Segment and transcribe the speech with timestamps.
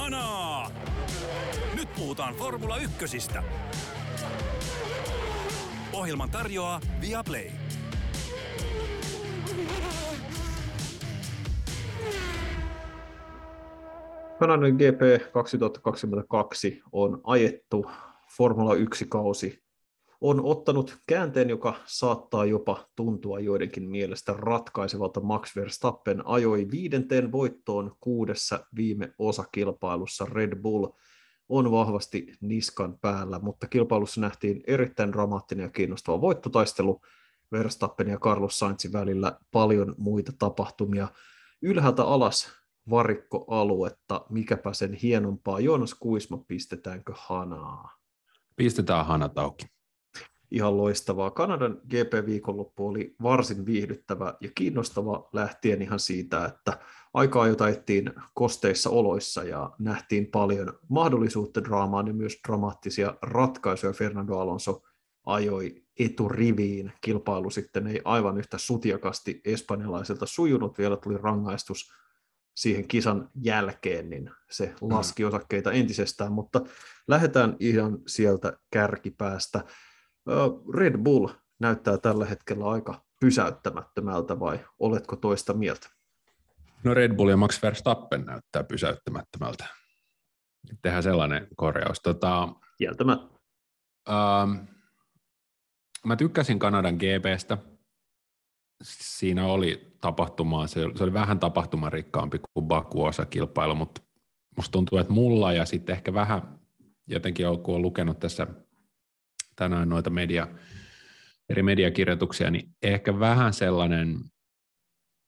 [0.00, 0.70] Kanaa!
[1.74, 3.42] Nyt puhutaan Formula Ykkösistä.
[5.92, 7.50] Ohjelman tarjoaa Viaplay.
[14.38, 17.90] Kanadan GP 2022 on ajettu
[18.36, 19.62] Formula 1-kausi
[20.20, 25.20] on ottanut käänteen, joka saattaa jopa tuntua joidenkin mielestä ratkaisevalta.
[25.20, 30.26] Max Verstappen ajoi viidenteen voittoon kuudessa viime osakilpailussa.
[30.32, 30.86] Red Bull
[31.48, 37.00] on vahvasti niskan päällä, mutta kilpailussa nähtiin erittäin dramaattinen ja kiinnostava voittotaistelu
[37.52, 41.08] Verstappen ja Carlos Sainzin välillä paljon muita tapahtumia.
[41.62, 42.48] Ylhäältä alas
[42.90, 45.60] varikkoaluetta, mikäpä sen hienompaa.
[45.60, 47.98] Joonas Kuisma, pistetäänkö hanaa?
[48.56, 49.79] Pistetään hanat auki
[50.50, 51.30] ihan loistavaa.
[51.30, 56.78] Kanadan GP-viikonloppu oli varsin viihdyttävä ja kiinnostava lähtien ihan siitä, että
[57.14, 63.92] aikaa jota ettiin kosteissa oloissa ja nähtiin paljon mahdollisuutta draamaan ja myös dramaattisia ratkaisuja.
[63.92, 64.82] Fernando Alonso
[65.26, 66.92] ajoi eturiviin.
[67.00, 70.78] Kilpailu sitten ei aivan yhtä sutiakasti espanjalaiselta sujunut.
[70.78, 71.92] Vielä tuli rangaistus
[72.54, 76.60] siihen kisan jälkeen, niin se laski osakkeita entisestään, mutta
[77.08, 79.64] lähdetään ihan sieltä kärkipäästä.
[80.74, 85.90] Red Bull näyttää tällä hetkellä aika pysäyttämättömältä vai oletko toista mieltä?
[86.84, 89.66] No Red Bull ja Max Verstappen näyttää pysäyttämättömältä.
[90.82, 92.00] Tehdään sellainen korjaus.
[92.00, 93.34] Tota, Kieltämättä.
[94.08, 94.52] Ähm,
[96.04, 97.58] mä tykkäsin Kanadan GPstä.
[98.82, 104.00] Siinä oli tapahtumaa, se oli, se oli vähän tapahtumarikkaampi kuin Baku-osakilpailu, mutta
[104.56, 106.60] musta tuntuu, että mulla ja sitten ehkä vähän
[107.10, 108.46] jotenkin kun on lukenut tässä
[109.60, 110.48] tänään noita media,
[111.48, 114.20] eri mediakirjoituksia, niin ehkä vähän sellainen,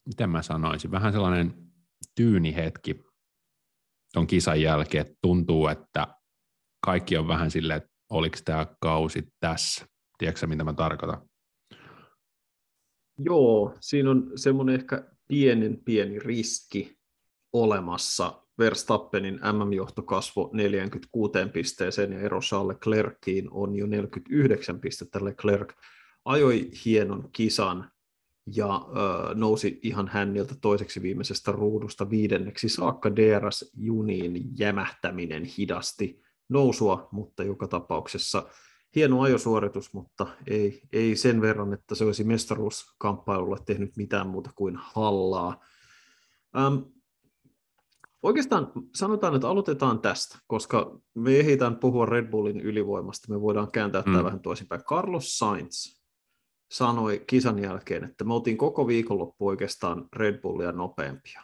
[0.07, 1.55] miten mä sanoisin, vähän sellainen
[2.15, 3.01] tyyni hetki
[4.13, 6.07] tuon kisan jälkeen, että tuntuu, että
[6.87, 9.87] kaikki on vähän silleen, että oliko tämä kausi tässä.
[10.19, 11.29] Tiedätkö mitä mä tarkoitan?
[13.19, 16.99] Joo, siinä on semmoinen ehkä pienen pieni riski
[17.53, 25.25] olemassa, Verstappenin MM-johto kasvoi 46 pisteeseen ja ero Charles Leclerciin on jo 49 pistettä.
[25.25, 25.73] Leclerc
[26.25, 27.91] ajoi hienon kisan
[28.47, 28.87] ja
[29.31, 37.69] ö, nousi ihan hänniltä toiseksi viimeisestä ruudusta viidenneksi saakka DRS-juniin jämähtäminen hidasti nousua, mutta joka
[37.69, 38.47] tapauksessa
[38.97, 44.77] hieno ajosuoritus, mutta ei, ei sen verran, että se olisi mestaruuskamppailulle tehnyt mitään muuta kuin
[44.77, 45.65] hallaa.
[46.57, 46.77] Ähm,
[48.23, 54.03] Oikeastaan sanotaan, että aloitetaan tästä, koska me ehditään puhua Red Bullin ylivoimasta, me voidaan kääntää
[54.07, 54.13] mm.
[54.13, 54.85] tämä vähän toisinpäin.
[54.85, 56.03] Carlos Sainz
[56.73, 61.43] sanoi kisan jälkeen, että me oltiin koko viikonloppu oikeastaan Red Bullia nopeampia,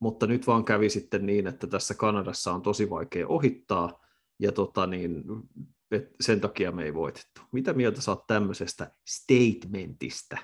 [0.00, 4.00] mutta nyt vaan kävi sitten niin, että tässä Kanadassa on tosi vaikea ohittaa,
[4.38, 5.24] ja tota niin,
[6.20, 7.40] sen takia me ei voitettu.
[7.52, 10.36] Mitä mieltä saat tämmöisestä statementista?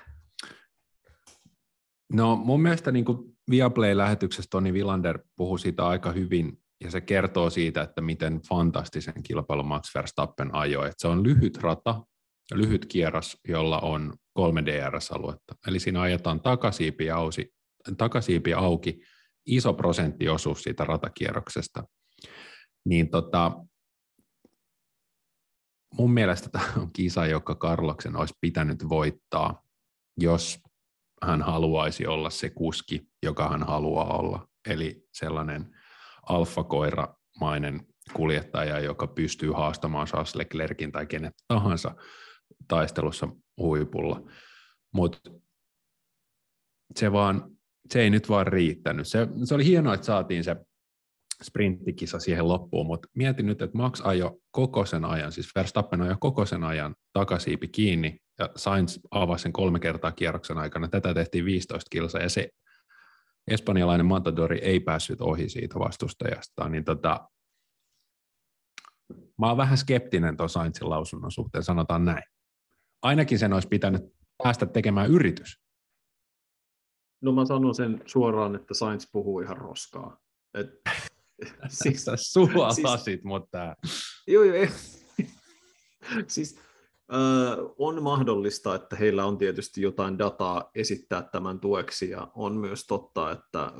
[2.13, 7.49] No mun mielestä niin kuin Viaplay-lähetyksessä Toni Villander puhui siitä aika hyvin, ja se kertoo
[7.49, 10.85] siitä, että miten fantastisen kilpailun Max Verstappen ajoi.
[10.85, 12.03] Että se on lyhyt rata,
[12.53, 15.55] lyhyt kierros, jolla on kolme DRS-aluetta.
[15.67, 17.53] Eli siinä ajetaan takasiipi, ausi,
[17.97, 19.01] takasiipi auki,
[19.45, 21.83] iso prosenttiosuus siitä ratakierroksesta.
[22.85, 23.51] Niin tota,
[25.97, 29.63] mun mielestä tämä on kisa, joka Karloksen olisi pitänyt voittaa,
[30.19, 30.59] jos
[31.23, 34.47] hän haluaisi olla se kuski, joka hän haluaa olla.
[34.69, 35.75] Eli sellainen
[36.29, 41.95] alfakoiramainen kuljettaja, joka pystyy haastamaan Charles Leclerkin tai kenet tahansa
[42.67, 43.27] taistelussa
[43.57, 44.21] huipulla.
[44.93, 45.31] Mutta
[46.95, 47.51] se, vaan,
[47.89, 49.07] se ei nyt vaan riittänyt.
[49.07, 50.55] Se, se oli hienoa, että saatiin se
[51.43, 56.15] sprinttikisa siihen loppuun, mutta mietin nyt, että Max ajo koko sen ajan, siis Verstappen ajo
[56.19, 60.87] koko sen ajan takasiipi kiinni, ja Sainz avasi sen kolme kertaa kierroksen aikana.
[60.87, 62.49] Tätä tehtiin 15 kilsa, ja se
[63.47, 67.29] espanjalainen Matadori ei päässyt ohi siitä vastustajasta, niin tota,
[69.39, 72.23] mä oon vähän skeptinen tuon Sainzin lausunnon suhteen, sanotaan näin.
[73.01, 74.01] Ainakin sen olisi pitänyt
[74.43, 75.61] päästä tekemään yritys.
[77.21, 80.17] No mä sanon sen suoraan, että Sainz puhuu ihan roskaa.
[80.53, 80.67] Et
[81.83, 83.75] siis, Sua siis, lasit, mutta...
[84.27, 84.67] Joo, joo.
[86.27, 86.59] siis
[87.77, 93.31] on mahdollista, että heillä on tietysti jotain dataa esittää tämän tueksi, ja on myös totta,
[93.31, 93.71] että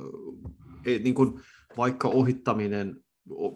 [0.86, 1.40] ei, niin kuin,
[1.76, 3.04] vaikka ohittaminen,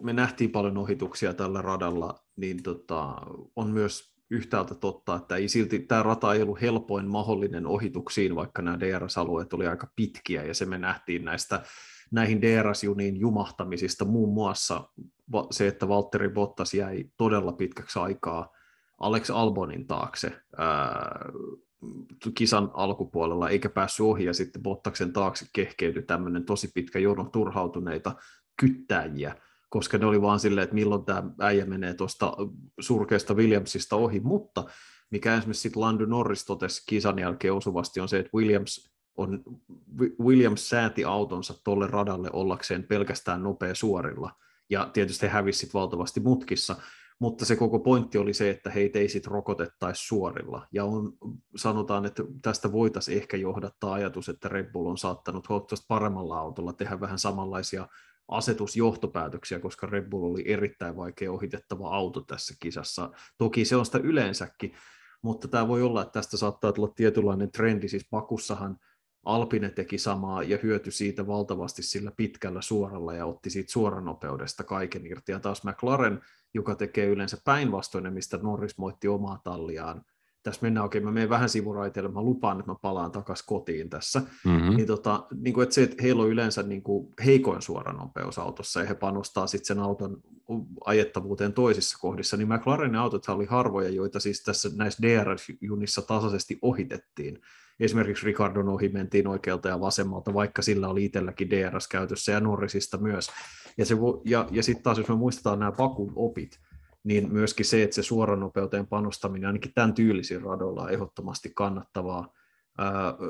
[0.01, 3.15] me nähtiin paljon ohituksia tällä radalla, niin tota,
[3.55, 8.61] on myös yhtäältä totta, että ei silti, tämä rata ei ollut helpoin mahdollinen ohituksiin, vaikka
[8.61, 11.63] nämä DRS-alueet oli aika pitkiä, ja se me nähtiin näistä
[12.11, 14.89] näihin DRS-juniin jumahtamisista, muun muassa
[15.51, 18.56] se, että Valtteri Bottas jäi todella pitkäksi aikaa
[18.97, 21.25] Alex Albonin taakse ää,
[22.35, 28.15] kisan alkupuolella, eikä päässyt ohi, ja sitten Bottaksen taakse kehkeytyi tämmöinen tosi pitkä jono turhautuneita
[28.59, 29.35] kyttäjiä,
[29.69, 32.33] koska ne oli vaan silleen, että milloin tämä äijä menee tuosta
[32.79, 34.63] surkeasta Williamsista ohi, mutta
[35.11, 39.43] mikä esimerkiksi sitten Lando Norris totesi kisan jälkeen osuvasti on se, että Williams, on,
[40.19, 44.31] Williams sääti autonsa tolle radalle ollakseen pelkästään nopea suorilla,
[44.69, 46.75] ja tietysti he hävisivät valtavasti mutkissa,
[47.19, 50.67] mutta se koko pointti oli se, että heitä ei sitten rokotettaisi suorilla.
[50.71, 51.13] Ja on,
[51.55, 56.73] sanotaan, että tästä voitaisiin ehkä johdattaa ajatus, että Red Bull on saattanut huomattavasti paremmalla autolla
[56.73, 57.87] tehdä vähän samanlaisia
[58.27, 63.09] asetusjohtopäätöksiä, koska Red Bull oli erittäin vaikea ohitettava auto tässä kisassa.
[63.37, 64.73] Toki se on sitä yleensäkin,
[65.21, 68.77] mutta tämä voi olla, että tästä saattaa tulla tietynlainen trendi, siis Pakussahan
[69.25, 75.05] Alpine teki samaa ja hyötyi siitä valtavasti sillä pitkällä suoralla ja otti siitä suoranopeudesta kaiken
[75.05, 75.31] irti.
[75.31, 76.21] Ja taas McLaren,
[76.57, 80.05] joka tekee yleensä päinvastoin, mistä Norris moitti omaa talliaan,
[80.43, 84.21] tässä mennään oikein, mä menen vähän sivuraiteille, mä lupaan, että mä palaan takaisin kotiin tässä,
[84.45, 84.75] mm-hmm.
[84.75, 88.79] niin, tota, niin kuin, että se, että heillä on yleensä niin kuin heikoin suoranopeus autossa,
[88.79, 90.21] ja he panostaa sitten sen auton
[90.85, 97.41] ajettavuuteen toisissa kohdissa, niin McLarenin autot oli harvoja, joita siis tässä näissä DRS-junissa tasaisesti ohitettiin.
[97.79, 102.97] Esimerkiksi Ricardon ohi mentiin oikealta ja vasemmalta, vaikka sillä oli itselläkin DRS käytössä ja Norrisista
[102.97, 103.29] myös.
[103.77, 103.85] Ja,
[104.25, 106.59] ja, ja sitten taas, jos me muistetaan nämä Bakun opit,
[107.03, 112.33] niin myöskin se, että se suoranopeuteen panostaminen ainakin tämän tyylisin radoilla on ehdottomasti kannattavaa,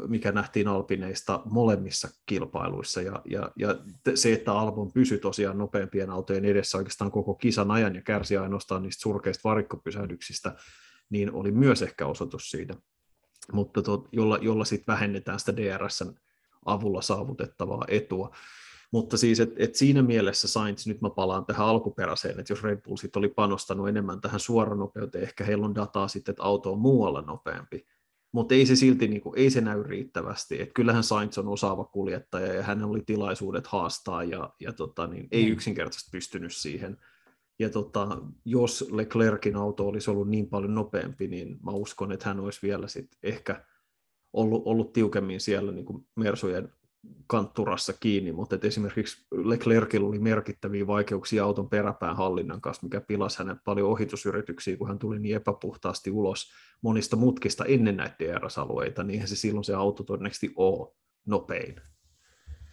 [0.07, 3.01] mikä nähtiin Alpineista molemmissa kilpailuissa.
[3.01, 3.75] Ja, ja, ja
[4.15, 8.83] se, että Albon pysyi tosiaan nopeampien autojen edessä oikeastaan koko kisan ajan ja kärsi ainoastaan
[8.83, 10.55] niistä surkeista varikkopysähdyksistä,
[11.09, 12.73] niin oli myös ehkä osoitus siitä.
[13.53, 16.13] Mutta tot, jolla, jolla sitten vähennetään sitä DRSn
[16.65, 18.35] avulla saavutettavaa etua.
[18.91, 22.81] Mutta siis, että et siinä mielessä Sainz, nyt mä palaan tähän alkuperäiseen, että jos Red
[22.81, 26.79] Bull sit oli panostanut enemmän tähän suoranopeuteen, ehkä heillä on dataa sitten, että auto on
[26.79, 27.85] muualla nopeampi,
[28.31, 30.61] mutta ei se silti niin kuin, ei se näy riittävästi.
[30.61, 35.27] Et kyllähän Sainz on osaava kuljettaja ja hän oli tilaisuudet haastaa ja, ja tota, niin,
[35.31, 35.51] ei mm.
[35.51, 36.97] yksinkertaisesti pystynyt siihen.
[37.59, 38.07] Ja tota,
[38.45, 42.87] jos Leclerkin auto olisi ollut niin paljon nopeampi, niin mä uskon, että hän olisi vielä
[42.87, 43.65] sit ehkä
[44.33, 46.73] ollut, ollut tiukemmin siellä niin kuin Mersujen
[47.27, 53.37] kantturassa kiinni, mutta että esimerkiksi Leclercillä oli merkittäviä vaikeuksia auton peräpään hallinnan kanssa, mikä pilasi
[53.39, 56.51] hänet paljon ohitusyrityksiä, kun hän tuli niin epäpuhtaasti ulos
[56.81, 60.95] monista mutkista ennen näitä DRS-alueita, niin se silloin se auto todennäköisesti ole
[61.25, 61.75] nopein.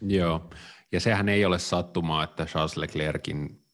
[0.00, 0.50] Joo,
[0.92, 3.64] ja sehän ei ole sattumaa, että Charles Leclercin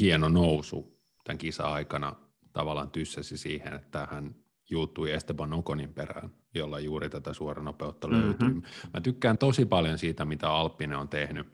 [0.00, 2.16] hieno nousu tämän kisa-aikana
[2.52, 4.34] tavallaan tyssäsi siihen, että hän
[4.70, 8.22] juuttui Esteban Okonin perään, jolla juuri tätä suoranopeutta mm-hmm.
[8.24, 8.62] löytyy.
[8.94, 11.46] Mä tykkään tosi paljon siitä, mitä Alppinen on tehnyt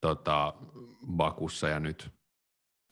[0.00, 0.54] tota,
[1.16, 2.10] Bakussa ja nyt,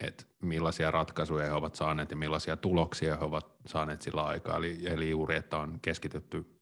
[0.00, 4.56] että millaisia ratkaisuja he ovat saaneet ja millaisia tuloksia he ovat saaneet sillä aikaa.
[4.56, 6.60] Eli, eli juuri, että on keskitytty,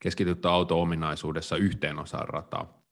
[0.00, 2.82] keskitytty auto-ominaisuudessa yhteen osaan rataa.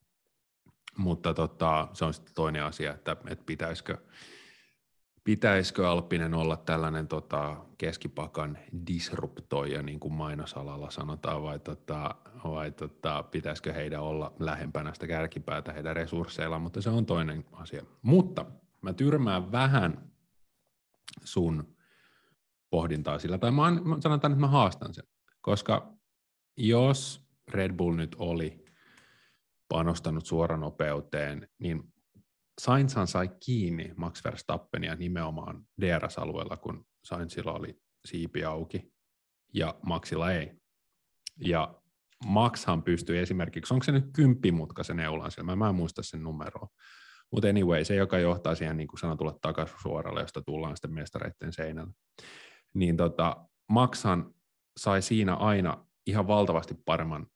[0.99, 3.99] Mutta tota, se on sitten toinen asia, että, että pitäisikö–
[5.25, 13.23] pitäisikö Alppinen olla tällainen tota, keskipakan disruptoija, niin kuin mainosalalla sanotaan, vai, tota, vai tota,
[13.23, 17.85] pitäisikö heidän olla lähempänä sitä kärkipäätä heidän resursseilla, mutta se on toinen asia.
[18.03, 18.47] Mutta
[18.83, 20.11] mä tyrmään vähän
[21.25, 21.77] sun
[22.71, 25.05] pohdintaa sillä, tai mä, mä sanotaan, että mä haastan sen,
[25.41, 25.95] koska
[26.57, 28.65] jos Red Bull nyt oli
[29.69, 31.94] panostanut suoranopeuteen, niin
[32.61, 38.93] Sainzhan sai kiinni Max Verstappenia nimenomaan DRS-alueella, kun Sainzilla oli siipi auki
[39.55, 40.53] ja Maxilla ei.
[41.41, 41.75] Ja
[42.27, 46.69] Maxhan pystyi esimerkiksi, onko se nyt kymppimutkaisen neulan siellä, mä en muista sen numeroa.
[47.31, 51.93] Mutta anyway, se, joka johtaa siihen niin kuin sanotulle takasuoralle, josta tullaan sitten mestareiden seinälle.
[52.75, 53.37] Niin tota,
[53.69, 54.35] Maxhan
[54.77, 57.27] sai siinä aina ihan valtavasti paremman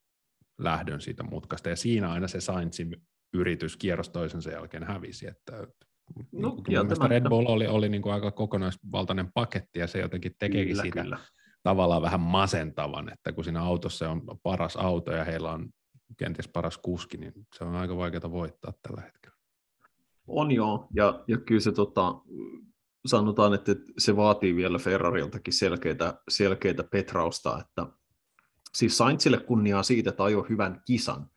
[0.58, 5.26] lähdön siitä mutkasta, ja siinä aina se Sainzin yritys kierros toisensa jälkeen hävisi.
[5.26, 5.66] Että,
[6.32, 10.72] no, niin Red Bull oli, oli niin kuin aika kokonaisvaltainen paketti ja se jotenkin tekeekin
[10.72, 11.18] kyllä, siitä kyllä.
[11.62, 15.68] tavallaan vähän masentavan, että kun siinä autossa on paras auto ja heillä on
[16.16, 19.36] kenties paras kuski, niin se on aika vaikeaa voittaa tällä hetkellä.
[20.26, 22.14] On joo, ja, ja kyllä se tota,
[23.06, 27.86] sanotaan, että se vaatii vielä Ferrariltakin selkeitä, selkeitä petrausta, että
[28.74, 31.30] siis Sainzille kunniaa siitä, että ajoi hyvän kisan,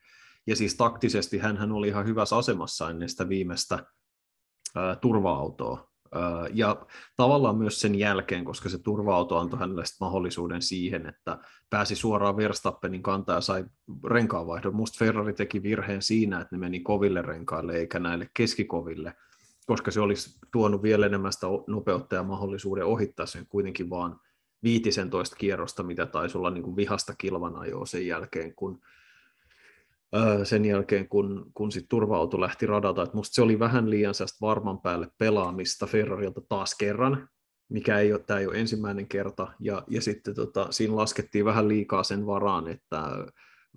[0.48, 3.86] ja siis taktisesti hän oli ihan hyvässä asemassa ennen sitä viimeistä
[4.76, 5.92] ää, turva-autoa
[6.54, 11.38] Ja tavallaan myös sen jälkeen, koska se turva-auto antoi hänelle mahdollisuuden siihen, että
[11.70, 13.66] pääsi suoraan Verstappenin kantaa ja sai
[14.10, 14.76] renkaanvaihdon.
[14.76, 19.14] Musta Ferrari teki virheen siinä, että ne meni koville renkaille eikä näille keskikoville,
[19.66, 24.20] koska se olisi tuonut vielä enemmän sitä nopeutta ja mahdollisuuden ohittaa sen kuitenkin vaan
[24.64, 28.82] 15 kierrosta, mitä taisi olla niin kuin vihasta kilvan ajoa sen jälkeen, kun
[30.44, 33.04] sen jälkeen, kun, kun sit turva-auto lähti radalta.
[33.04, 37.30] Et musta se oli vähän liian varman päälle pelaamista Ferrarilta taas kerran,
[37.70, 41.68] mikä ei ole, tämä ei ole ensimmäinen kerta, ja, ja sitten tota, siinä laskettiin vähän
[41.68, 43.02] liikaa sen varaan, että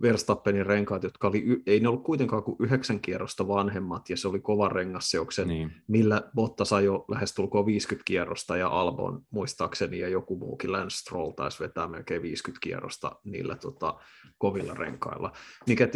[0.02, 4.40] Verstappenin renkaat, jotka oli, ei ne ollut kuitenkaan kuin yhdeksän kierrosta vanhemmat, ja se oli
[4.40, 5.72] kova rengasseoksen, niin.
[5.88, 11.60] millä Bottas ajoi lähestulkoon 50 kierrosta, ja Albon muistaakseni, ja joku muukin Lance Stroll taisi
[11.60, 13.94] vetää melkein 50 kierrosta niillä tota,
[14.38, 15.32] kovilla renkailla.
[15.66, 15.88] Mikä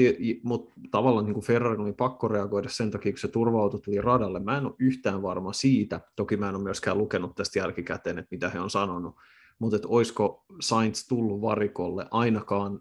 [0.43, 4.41] mutta tavallaan niin kuin Ferrari oli pakko reagoida sen takia, kun se turva tuli radalle.
[4.41, 8.29] Mä en ole yhtään varma siitä, toki mä en ole myöskään lukenut tästä jälkikäteen, että
[8.31, 9.17] mitä he on sanonut,
[9.59, 12.81] mutta että olisiko Sainz tullut varikolle ainakaan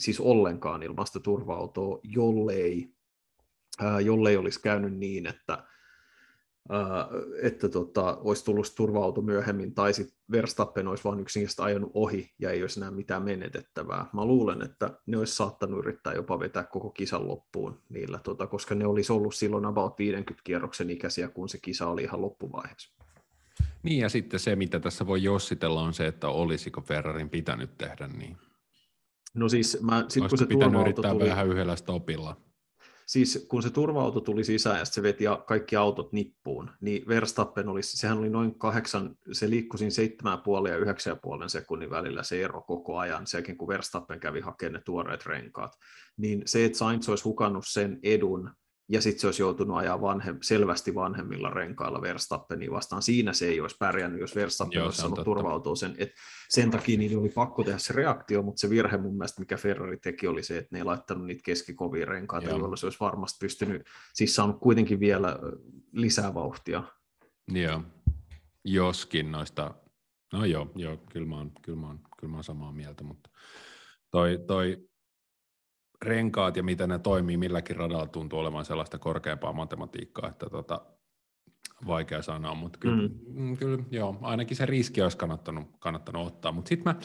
[0.00, 2.90] siis ollenkaan ilmasta turva-autoa, jollei,
[3.80, 5.64] ää, jollei olisi käynyt niin, että,
[6.68, 7.08] ää,
[7.42, 12.50] että tota, olisi tullut turva-auto myöhemmin, tai sitten Verstappen olisi vain yksinkertaisesti ajanut ohi ja
[12.50, 14.06] ei olisi enää mitään menetettävää.
[14.12, 18.74] Mä luulen, että ne olisi saattanut yrittää jopa vetää koko kisan loppuun niillä, tota, koska
[18.74, 22.96] ne olisi ollut silloin about 50 kierroksen ikäisiä, kun se kisa oli ihan loppuvaiheessa.
[23.82, 28.08] Niin ja sitten se, mitä tässä voi jossitella, on se, että olisiko Ferrarin pitänyt tehdä
[28.08, 28.36] niin.
[29.36, 32.36] No siis, mä, sit, kun se pitänyt yrittää tuli, vähän yhdellä stopilla?
[33.06, 37.82] Siis kun se turva-auto tuli sisään ja se veti kaikki autot nippuun, niin Verstappen oli,
[37.82, 42.22] sehän oli noin kahdeksan, se liikkui siinä seitsemän puoli ja yhdeksän ja puolen sekunnin välillä
[42.22, 45.72] se ero koko ajan, sekin kun Verstappen kävi hakemaan ne tuoreet renkaat.
[46.16, 48.50] Niin se, että Sainz olisi hukannut sen edun,
[48.88, 53.02] ja sitten se olisi joutunut ajaa vanhem, selvästi vanhemmilla renkailla Verstappenia vastaan.
[53.02, 55.94] Siinä se ei olisi pärjännyt, jos Verstappen Joo, olisi saanut turvautua sen.
[55.98, 56.12] Et
[56.48, 59.96] sen takia niin oli pakko tehdä se reaktio, mutta se virhe mun mielestä, mikä Ferrari
[59.96, 62.58] teki, oli se, että ne ei laittanut niitä keskikovia renkaita, Joo.
[62.58, 65.38] joilla se olisi varmasti pystynyt, siis saanut kuitenkin vielä
[65.92, 66.82] lisää vauhtia.
[67.48, 67.82] Joo,
[68.64, 69.74] joskin noista,
[70.32, 73.30] no joo, joo kyllä, mä oon, kyllä, mä oon, kyllä mä oon samaa mieltä, mutta
[74.10, 74.88] toi, toi
[76.02, 80.80] renkaat ja miten ne toimii milläkin radalla tuntuu olevan sellaista korkeampaa matematiikkaa, että tota,
[81.86, 83.42] vaikea sanoa, mutta kyllä, mm.
[83.42, 83.56] mm.
[83.56, 86.52] kyllä joo, ainakin se riski olisi kannattanut, kannattanut ottaa.
[86.52, 87.00] Mutta sitten mä,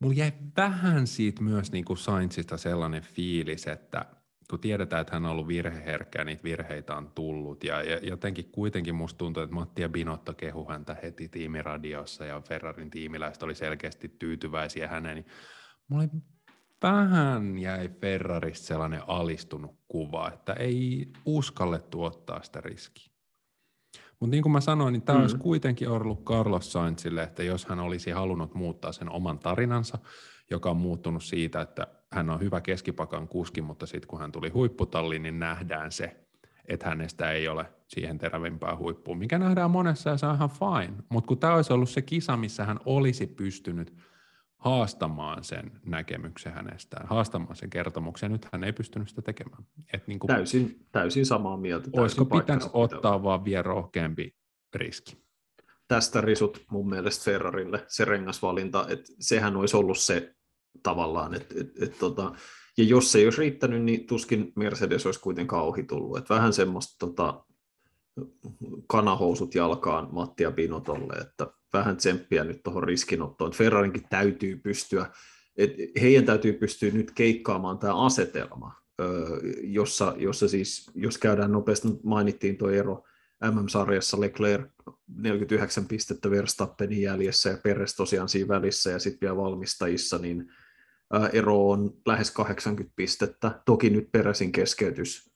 [0.00, 4.06] mulla jäi vähän siitä myös niin kuin Sainzista sellainen fiilis, että
[4.50, 8.94] kun tiedetään, että hän on ollut virheherkkä niitä virheitä on tullut, ja, ja jotenkin kuitenkin
[8.94, 14.08] musta tuntuu, että Matti ja Binotto kehu häntä heti tiimiradiossa, ja Ferrarin tiimiläiset oli selkeästi
[14.08, 15.26] tyytyväisiä häneen, niin
[15.88, 16.22] mulla oli
[16.82, 23.10] vähän jäi Ferrarista sellainen alistunut kuva, että ei uskallettu ottaa sitä riskiä.
[24.20, 25.22] Mutta niin kuin mä sanoin, niin tämä mm.
[25.22, 29.98] olisi kuitenkin ollut Carlos Sainzille, että jos hän olisi halunnut muuttaa sen oman tarinansa,
[30.50, 34.48] joka on muuttunut siitä, että hän on hyvä keskipakan kuski, mutta sitten kun hän tuli
[34.48, 36.16] huipputalliin, niin nähdään se,
[36.68, 41.02] että hänestä ei ole siihen terävimpään huippuun, mikä nähdään monessa ja se on ihan fine.
[41.08, 43.94] Mutta kun tämä olisi ollut se kisa, missä hän olisi pystynyt–
[44.60, 48.32] haastamaan sen näkemyksen hänestään, haastamaan sen kertomuksen.
[48.32, 49.64] Nyt hän ei pystynyt sitä tekemään.
[49.92, 51.84] Et niin kuin, täysin, täysin samaa mieltä.
[51.84, 54.36] Täysin olisiko pitänyt ottaa vaan vielä rohkeampi
[54.74, 55.16] riski?
[55.88, 60.34] Tästä risut mun mielestä Ferrarille, se rengasvalinta, että sehän olisi ollut se
[60.82, 62.32] tavallaan, että et, et, tota,
[62.78, 66.18] ja jos se ei olisi riittänyt, niin tuskin Mercedes olisi kuitenkaan ohi tullut.
[66.18, 67.44] Et vähän semmoista tota,
[68.86, 73.52] kanahousut jalkaan Matti ja Pinotolle, että vähän tsemppiä nyt tuohon riskinottoon.
[73.52, 75.06] Ferrarinkin täytyy pystyä,
[75.56, 78.74] et heidän täytyy pystyä nyt keikkaamaan tämä asetelma,
[79.62, 83.04] jossa, jossa siis, jos käydään nopeasti, mainittiin tuo ero
[83.50, 84.68] MM-sarjassa Leclerc
[85.16, 90.52] 49 pistettä Verstappenin jäljessä ja Peres tosiaan siinä välissä ja sitten vielä valmistajissa, niin
[91.32, 93.60] ero on lähes 80 pistettä.
[93.64, 95.30] Toki nyt Peresin keskeytys,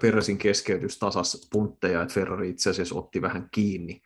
[0.00, 4.02] Peresin keskeytys tasas puntteja, että Ferrari itse asiassa otti vähän kiinni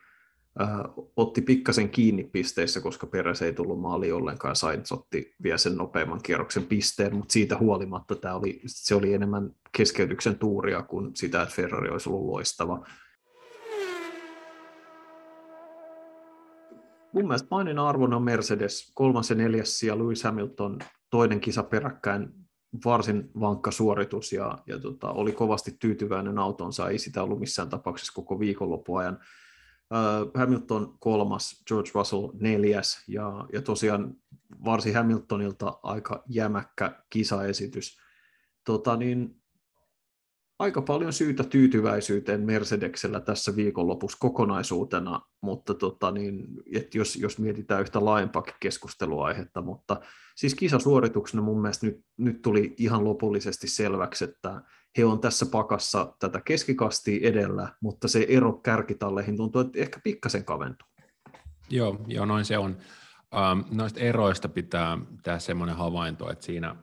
[0.61, 0.67] äh,
[1.15, 6.19] otti pikkasen kiinni pisteissä, koska Peres ei tullut maali ollenkaan, Sainz otti vielä sen nopeamman
[6.23, 11.55] kierroksen pisteen, mutta siitä huolimatta tämä oli, se oli enemmän keskeytyksen tuuria kuin sitä, että
[11.55, 12.85] Ferrari olisi ollut loistava.
[17.13, 20.79] Mun mielestä painin arvona on Mercedes kolmas ja neljäs ja Lewis Hamilton
[21.09, 22.29] toinen kisa peräkkäin
[22.85, 28.13] varsin vankka suoritus ja, ja tota, oli kovasti tyytyväinen autonsa, ei sitä ollut missään tapauksessa
[28.15, 29.19] koko viikonloppuajan.
[30.35, 34.15] Hamilton kolmas, George Russell neljäs ja, ja tosiaan
[34.65, 37.97] varsin Hamiltonilta aika jämäkkä kisaesitys.
[38.65, 39.43] Tota niin,
[40.59, 47.81] aika paljon syytä tyytyväisyyteen Mercedeksellä tässä viikonlopussa kokonaisuutena, mutta tota niin, että jos, jos mietitään
[47.81, 50.01] yhtä laajempaa keskusteluaihetta, mutta
[50.35, 54.61] siis kisasuorituksena mun mielestä nyt, nyt tuli ihan lopullisesti selväksi, että
[54.97, 60.45] he on tässä pakassa tätä keskikastia edellä, mutta se ero kärkitalleihin tuntuu, että ehkä pikkasen
[60.45, 60.87] kaventuu.
[61.69, 62.77] Joo, joo noin se on.
[63.51, 66.75] Um, noista eroista pitää tehdä semmoinen havainto, että siinä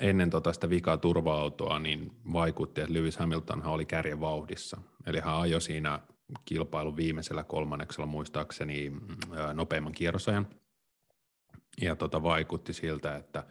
[0.00, 4.80] ennen tota sitä vikaa turva-autoa niin vaikutti, että Lewis Hamilton oli kärjen vauhdissa.
[5.06, 6.00] Eli hän ajoi siinä
[6.44, 8.92] kilpailun viimeisellä kolmanneksella muistaakseni
[9.54, 10.48] nopeimman kierrosajan.
[11.80, 13.44] Ja tota, vaikutti siltä, että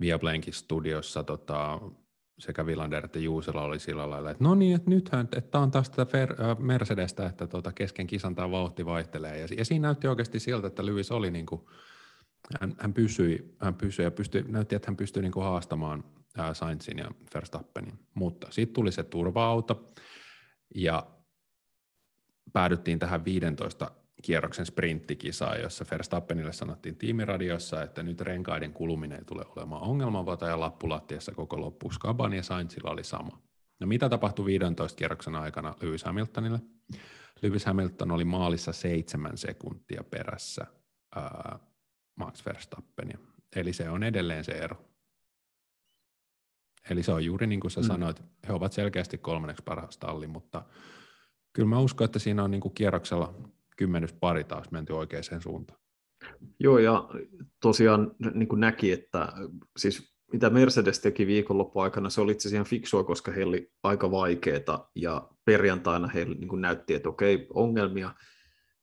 [0.00, 1.80] Viaplankin studiossa tota,
[2.38, 5.70] sekä Villander että Juusela oli sillä lailla, että no niin, että nythän, että tämä on
[5.70, 9.38] taas tätä Fer- Mercedestä, että tota, kesken kisan tämä vauhti vaihtelee.
[9.38, 11.60] Ja, ja siinä näytti oikeasti siltä, että Lewis oli niin kuin,
[12.60, 16.04] hän, hän, pysyi, hän pysyi ja pystyi, näytti, että hän pystyi niin kuin haastamaan
[16.36, 17.98] ää, Sainzin ja Verstappenin.
[18.14, 19.92] Mutta sitten tuli se turva-auto
[20.74, 21.06] ja
[22.52, 23.90] päädyttiin tähän 15
[24.22, 30.60] kierroksen sprinttikisaan, jossa Verstappenille sanottiin tiimiradiossa, että nyt renkaiden kuluminen ei tule olemaan ongelmavata ja
[30.60, 33.42] lappulattiassa koko loppuksi Kaban ja Sainzilla oli sama.
[33.80, 36.58] No mitä tapahtui 15 kierroksen aikana Lewis Hamiltonille?
[37.42, 40.66] Lewis Hamilton oli maalissa seitsemän sekuntia perässä
[41.16, 41.58] ää,
[42.16, 43.18] Max Verstappenia.
[43.56, 44.76] Eli se on edelleen se ero.
[46.90, 47.86] Eli se on juuri niin kuin sä mm.
[47.86, 50.64] sanoit, he ovat selkeästi kolmanneksi paras talli, mutta
[51.52, 53.34] kyllä mä uskon, että siinä on niin kuin kierroksella
[53.76, 55.80] kymmenys pari taas menty oikeaan suuntaan.
[56.60, 57.08] Joo, ja
[57.60, 59.32] tosiaan niin kuin näki, että
[59.76, 64.90] siis mitä Mercedes teki viikonloppuaikana, se oli itse asiassa fiksua, koska heillä oli aika vaikeaa,
[64.94, 68.14] ja perjantaina heillä niin näytti, että okei, ongelmia,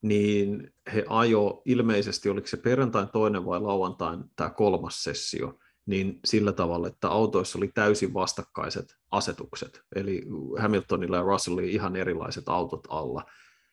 [0.02, 6.52] niin he ajo ilmeisesti, oliko se perjantain toinen vai lauantain tämä kolmas sessio, niin sillä
[6.52, 10.24] tavalla, että autoissa oli täysin vastakkaiset asetukset, eli
[10.60, 13.24] Hamiltonilla ja Russellilla ihan erilaiset autot alla.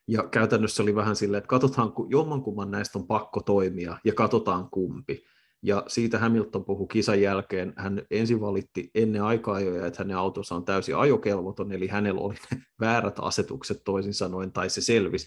[0.09, 5.25] Ja käytännössä oli vähän silleen, että katsotaan, jommankumman näistä on pakko toimia, ja katsotaan kumpi.
[5.63, 10.55] Ja siitä Hamilton puhui kisan jälkeen, hän ensin valitti ennen aikaa jo, että hänen autonsa
[10.55, 15.27] on täysin ajokelvoton, eli hänellä oli ne väärät asetukset toisin sanoen, tai se selvisi.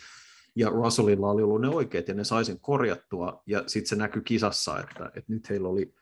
[0.56, 4.22] Ja Russellilla oli ollut ne oikeat, ja ne sai sen korjattua, ja sitten se näkyi
[4.22, 5.94] kisassa, että, että nyt heillä oli,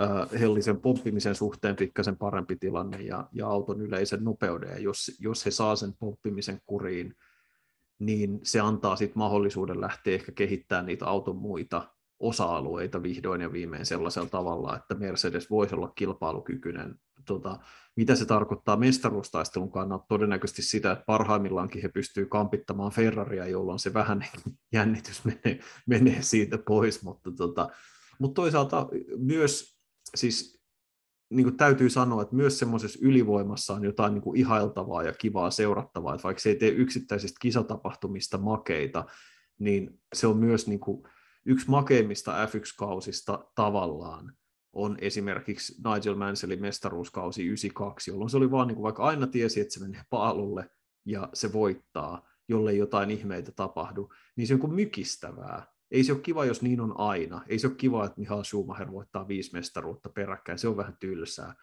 [0.00, 4.78] äh, heillä oli sen pomppimisen suhteen pikkasen parempi tilanne, ja, ja auton yleisen nopeuden, ja
[4.78, 7.14] jos, jos he saa sen pomppimisen kuriin,
[8.06, 11.88] niin se antaa sitten mahdollisuuden lähteä ehkä kehittämään niitä auton muita
[12.20, 16.94] osa-alueita vihdoin ja viimein sellaisella tavalla, että Mercedes voisi olla kilpailukykyinen.
[17.26, 17.58] Tota,
[17.96, 20.04] mitä se tarkoittaa mestaruustaistelun kannalta?
[20.08, 24.26] Todennäköisesti sitä, että parhaimmillaankin he pystyvät kampittamaan Ferraria, jolloin se vähän
[24.72, 27.68] jännitys menee, menee siitä pois, mutta, tota,
[28.18, 29.78] mutta toisaalta myös
[30.14, 30.61] siis
[31.36, 35.50] niin kuin täytyy sanoa, että myös semmoisessa ylivoimassa on jotain niin kuin ihailtavaa ja kivaa
[35.50, 39.04] seurattavaa, että vaikka se ei tee yksittäisistä kisatapahtumista makeita,
[39.58, 41.02] niin se on myös niin kuin,
[41.46, 44.32] yksi makeimmista F1-kausista tavallaan
[44.72, 49.60] on esimerkiksi Nigel Mansellin mestaruuskausi 92, jolloin se oli vaan niin kuin vaikka aina tiesi,
[49.60, 50.70] että se menee paalulle
[51.04, 55.71] ja se voittaa, jollei jotain ihmeitä tapahdu, niin se on kuin mykistävää.
[55.92, 57.42] Ei se ole kiva, jos niin on aina.
[57.48, 60.58] Ei se ole kiva, että Mihail Schumacher voittaa viisi mestaruutta peräkkäin.
[60.58, 61.54] Se on vähän tylsää.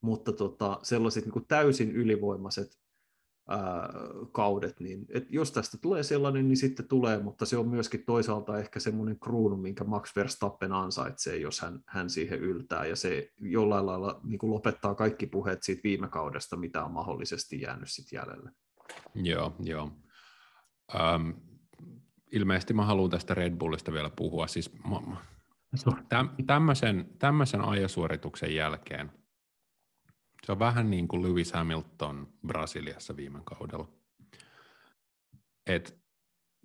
[0.00, 2.82] Mutta tota, sellaiset niin kuin täysin ylivoimaiset
[4.32, 8.58] kaudet, niin et jos tästä tulee sellainen, niin sitten tulee, mutta se on myöskin toisaalta
[8.58, 13.86] ehkä semmoinen kruunu, minkä Max Verstappen ansaitsee, jos hän, hän siihen yltää, ja se jollain
[13.86, 18.50] lailla niin kuin lopettaa kaikki puheet siitä viime kaudesta, mitä on mahdollisesti jäänyt sitten jäljelle.
[19.14, 19.90] Joo, joo.
[21.14, 21.51] Um,
[22.32, 24.70] ilmeisesti mä haluan tästä Red Bullista vielä puhua, siis
[26.46, 29.12] tämmöisen, tämmöisen ajasuorituksen jälkeen,
[30.46, 33.88] se on vähän niin kuin Lewis Hamilton Brasiliassa viime kaudella.
[35.66, 36.02] Et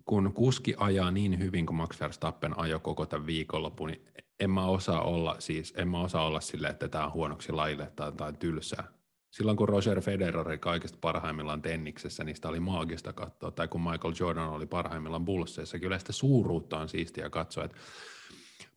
[0.04, 4.04] kun kuski ajaa niin hyvin kuin Max Verstappen ajoi koko tämän viikonlopun, niin
[4.40, 7.92] en mä osaa olla, siis en mä osaa olla silleen, että tämä on huonoksi laille
[7.96, 8.97] tai, tai tylsää.
[9.30, 13.50] Silloin kun Roger Federer oli kaikista parhaimmillaan tenniksessä, niin sitä oli maagista katsoa.
[13.50, 17.64] Tai kun Michael Jordan oli parhaimmillaan bullseissa, kyllä sitä suuruutta on siistiä katsoa.
[17.64, 17.76] Että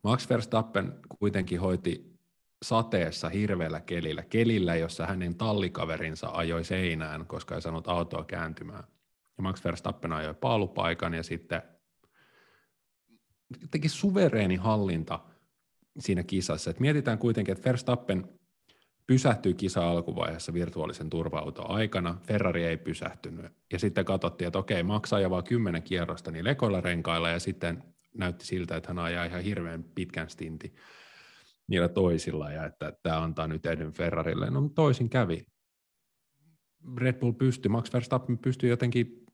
[0.02, 2.12] Max Verstappen kuitenkin hoiti
[2.62, 8.84] sateessa hirveällä kelillä, kelillä, jossa hänen tallikaverinsa ajoi seinään, koska ei saanut autoa kääntymään.
[9.36, 11.62] Ja Max Verstappen ajoi paalupaikan ja sitten
[13.70, 15.20] teki suvereeni hallinta
[15.98, 16.70] siinä kisassa.
[16.70, 18.38] Et mietitään kuitenkin, että Verstappen
[19.06, 23.52] pysähtyi kisa alkuvaiheessa virtuaalisen turva aikana, Ferrari ei pysähtynyt.
[23.72, 27.82] Ja sitten katsottiin, että okei, maksaa jo vain kymmenen kierrosta niin lekoilla renkailla, ja sitten
[28.18, 30.74] näytti siltä, että hän ajaa ihan hirveän pitkän stintin
[31.68, 34.50] niillä toisilla ja että tämä antaa nyt edun Ferrarille.
[34.50, 35.46] No toisin kävi.
[36.96, 39.24] Red Bull pystyi, Max Verstappen pystyi jotenkin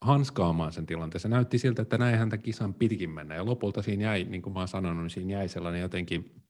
[0.00, 1.20] hanskaamaan sen tilanteen.
[1.20, 4.52] Se näytti siltä, että näin häntä kisan pitkin mennä, ja lopulta siinä jäi, niin kuin
[4.52, 6.42] mä oon sanonut, niin siinä jäi sellainen jotenkin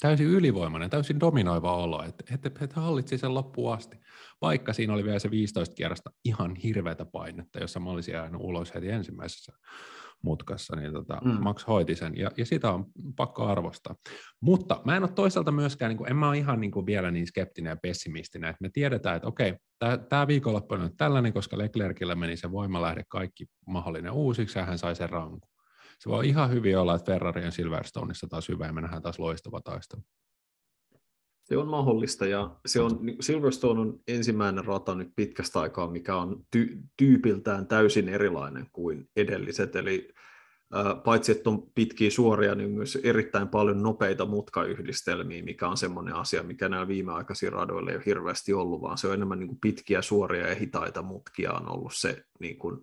[0.00, 3.96] täysin ylivoimainen, täysin dominoiva olo, että, että, että hallitsi sen loppuun asti.
[4.40, 8.74] Vaikka siinä oli vielä se 15 kierrosta ihan hirveätä painetta, jossa mä olisin jäänyt ulos
[8.74, 9.52] heti ensimmäisessä
[10.22, 11.30] mutkassa, niin tota, mm.
[11.40, 13.94] Max hoiti sen, ja, ja sitä on pakko arvostaa.
[14.40, 17.10] Mutta mä en ole toisaalta myöskään, niin kuin, en mä ole ihan niin kuin vielä
[17.10, 19.54] niin skeptinen ja pessimistinen, että me tiedetään, että okei,
[20.08, 24.96] tämä viikonloppu on tällainen, koska Leclercillä meni se voimalähde kaikki mahdollinen uusiksi, ja hän sai
[24.96, 25.48] sen ranku.
[25.98, 29.18] Se voi ihan hyvin olla, että Ferrari on Silverstoneissa taas hyvä, ja me nähdään taas
[29.18, 30.02] loistava taistelu.
[31.44, 36.44] Se on mahdollista ja se on, Silverstone on ensimmäinen rata nyt pitkästä aikaa, mikä on
[36.56, 39.76] ty- tyypiltään täysin erilainen kuin edelliset.
[39.76, 40.08] Eli
[40.72, 46.14] ää, paitsi että on pitkiä suoria, niin myös erittäin paljon nopeita mutkayhdistelmiä, mikä on semmoinen
[46.14, 49.60] asia, mikä näillä viimeaikaisilla radoilla ei ole hirveästi ollut, vaan se on enemmän niin kuin
[49.60, 52.80] pitkiä suoria ja hitaita mutkia on ollut se niin kuin,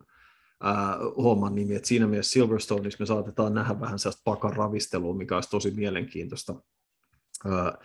[0.64, 1.76] ää, homman nimi.
[1.76, 6.56] Et siinä mielessä Silverstoneissa me saatetaan nähdä vähän sellaista pakan ravistelua, mikä olisi tosi mielenkiintoista.
[7.46, 7.78] Ää,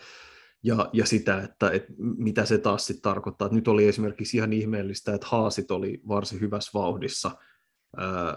[0.62, 3.46] ja, ja sitä, että, että mitä se taas sitten tarkoittaa.
[3.46, 7.30] Että nyt oli esimerkiksi ihan ihmeellistä, että haasit oli varsin hyvässä vauhdissa
[7.96, 8.36] ää,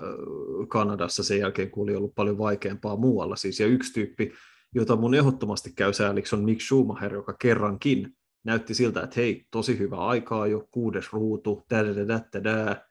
[0.67, 3.35] Kanadassa sen jälkeen, kun oli ollut paljon vaikeampaa muualla.
[3.35, 4.31] Siis, ja yksi tyyppi,
[4.75, 9.79] jota mun ehdottomasti käy sääliksi, on Mick Schumacher, joka kerrankin näytti siltä, että hei, tosi
[9.79, 12.85] hyvä aikaa jo, kuudes ruutu, tädädädädädä,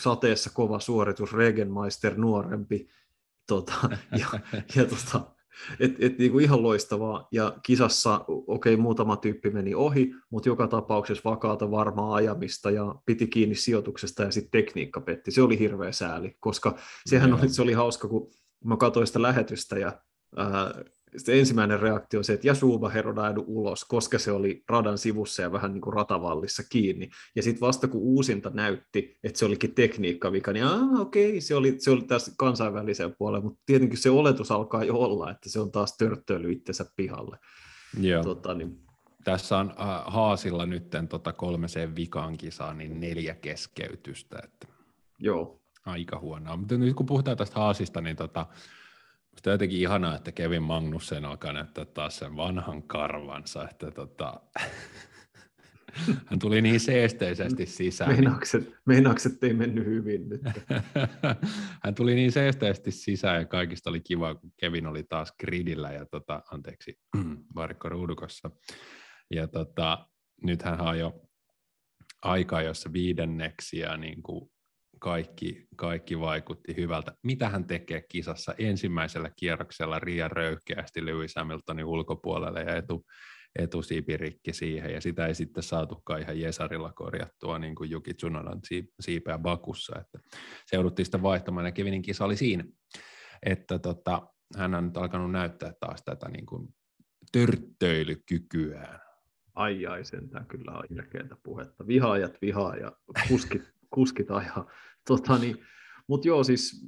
[0.00, 2.88] sateessa kova suoritus, Regenmeister nuorempi,
[3.46, 3.74] tota,
[4.18, 4.26] ja,
[4.76, 5.30] ja tota,
[5.80, 7.28] et, et niin kuin ihan loistavaa.
[7.32, 12.94] Ja kisassa, okei, okay, muutama tyyppi meni ohi, mutta joka tapauksessa vakaata varmaa ajamista ja
[13.06, 15.30] piti kiinni sijoituksesta ja sitten tekniikka petti.
[15.30, 18.30] Se oli hirveä sääli, koska sehän oli, se oli hauska, kun
[18.64, 20.00] mä katsoin sitä lähetystä ja
[20.36, 20.74] ää,
[21.18, 25.52] sitten ensimmäinen reaktio on se, että Jasuva Herodaidu ulos, koska se oli radan sivussa ja
[25.52, 27.10] vähän niin kuin ratavallissa kiinni.
[27.36, 31.54] Ja sitten vasta kun uusinta näytti, että se olikin tekniikkavika, niin ah, okei, okay, se
[31.54, 35.60] oli, se oli tässä kansainvälisen puolella, mutta tietenkin se oletus alkaa jo olla, että se
[35.60, 37.38] on taas törttöily itsensä pihalle.
[38.00, 38.22] Joo.
[38.22, 38.78] Tota, niin...
[39.24, 44.38] Tässä on äh, Haasilla nyt tota kolmeseen vikaan kisaan niin neljä keskeytystä.
[44.44, 44.66] Että...
[45.18, 45.60] Joo.
[45.86, 46.56] Aika huonoa.
[46.56, 48.46] Mutta nyt kun puhutaan tästä Haasista, niin tota,
[49.46, 54.40] On jotenkin ihanaa, että Kevin Magnussen alkaa näyttää taas sen vanhan karvansa, että tota,
[56.26, 58.12] hän tuli niin seesteisesti sisään.
[58.12, 60.40] Meinaukset, meinaukset ei mennyt hyvin nyt.
[61.84, 66.06] hän tuli niin seesteisesti sisään ja kaikista oli kiva, kun Kevin oli taas gridillä ja
[66.06, 66.98] tota, anteeksi,
[67.54, 68.50] varikko ruudukossa.
[69.34, 70.06] Ja tota,
[70.42, 71.28] nyt hän on jo
[72.22, 74.50] aikaa, jossa viidenneksi ja niin kuin
[75.00, 77.12] kaikki, kaikki vaikutti hyvältä.
[77.22, 83.04] Mitä hän tekee kisassa ensimmäisellä kierroksella Ria röyhkeästi Lewis Hamiltonin ulkopuolelle ja etu,
[83.58, 88.60] etusiipirikki siihen, ja sitä ei sitten saatukaan ihan Jesarilla korjattua, niin kuin Juki Tsunodan
[89.00, 90.18] siipeä Bakussa, että
[90.66, 92.64] se jouduttiin sitten vaihtamaan, ja Kevinin kisa oli siinä,
[93.42, 96.68] että tota, hän on nyt alkanut näyttää taas tätä niin kuin
[97.32, 99.00] törttöilykykyään.
[99.54, 100.86] Ai ai, sentään kyllä on
[101.42, 101.86] puhetta.
[101.86, 102.92] Vihaajat vihaa ja
[103.28, 104.70] kuskit kuskit ajaa.
[105.08, 105.56] Tota, niin,
[106.06, 106.86] Mutta joo, siis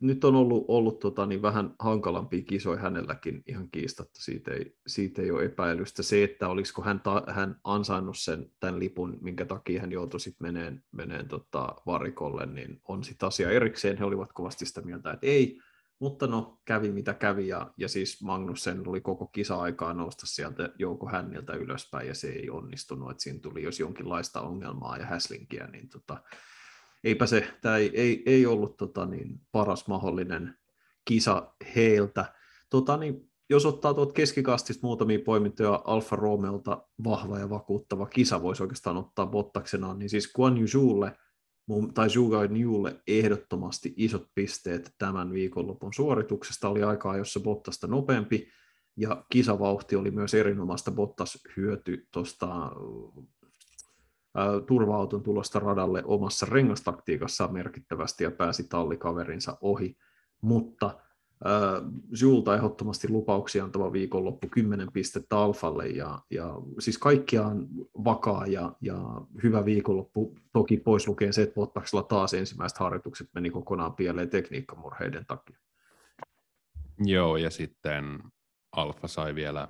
[0.00, 5.22] nyt on ollut, ollut tota, niin vähän hankalampia kisoja hänelläkin ihan kiistatta, siitä ei, siitä
[5.22, 6.02] ei ole epäilystä.
[6.02, 10.46] Se, että olisiko hän, ta, hän ansainnut sen tämän lipun, minkä takia hän joutui sitten
[10.46, 13.98] meneen, meneen tota, varikolle, niin on sitten asia erikseen.
[13.98, 15.60] He olivat kovasti sitä mieltä, että ei,
[15.98, 21.08] mutta no, kävi mitä kävi, ja, ja siis Magnussen oli koko kisa-aikaa nousta sieltä Jouko
[21.08, 25.88] Hänniltä ylöspäin, ja se ei onnistunut, että siinä tuli jos jonkinlaista ongelmaa ja häslinkiä, niin
[25.88, 26.22] tota,
[27.04, 30.58] eipä se, tämä ei, ei, ei ollut tota, niin, paras mahdollinen
[31.04, 32.34] kisa heiltä.
[32.70, 38.62] Tota, niin, jos ottaa tuot keskikastista muutamia poimintoja Alfa Romeolta vahva ja vakuuttava kisa voisi
[38.62, 41.12] oikeastaan ottaa Bottaksenaan, niin siis Guan Yuzulle–
[41.94, 46.68] tai Zhuga Newlle ehdottomasti isot pisteet tämän viikonlopun suorituksesta.
[46.68, 48.48] Oli aikaa, jossa Bottasta nopeampi,
[48.96, 50.90] ja kisavauhti oli myös erinomaista.
[50.90, 52.72] Bottas hyöty tuosta
[54.66, 59.96] turva-auton tulosta radalle omassa rengastaktiikassaan merkittävästi ja pääsi tallikaverinsa ohi,
[60.40, 61.00] mutta
[62.20, 67.66] Julta ehdottomasti lupauksia antava viikonloppu 10 pistettä Alfalle ja, ja siis kaikkiaan
[68.04, 68.96] vakaa ja, ja
[69.42, 70.38] hyvä viikonloppu.
[70.52, 75.58] Toki pois lukee se, että Bottaksella taas ensimmäiset harjoitukset meni kokonaan pieleen tekniikkamurheiden takia.
[76.98, 78.22] Joo, ja sitten
[78.72, 79.68] Alfa sai vielä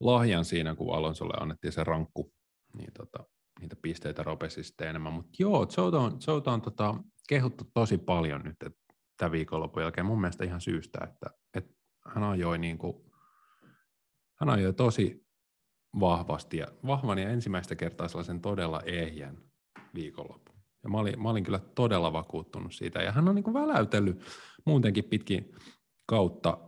[0.00, 2.32] lahjan siinä, kun Alonsolle annettiin se rankku,
[2.78, 3.24] niin tota,
[3.60, 5.12] niitä pisteitä ropesi sitten enemmän.
[5.12, 6.94] Mutta joo, Zouta on, Zouta on tota,
[7.28, 8.79] kehuttu tosi paljon nyt, että
[9.20, 11.74] tämän viikonlopun jälkeen mun mielestä ihan syystä, että, että
[12.06, 12.96] hän ajoi, niin kuin,
[14.40, 15.26] hän ajoi tosi,
[16.00, 19.38] vahvasti ja vahvan ja ensimmäistä kertaa sellaisen todella ehjän
[19.94, 20.54] viikonlopun.
[20.82, 23.02] Ja mä olin, mä olin kyllä todella vakuuttunut siitä.
[23.02, 24.24] Ja hän on niin kuin väläytellyt
[24.66, 25.54] muutenkin pitkin
[26.06, 26.58] kautta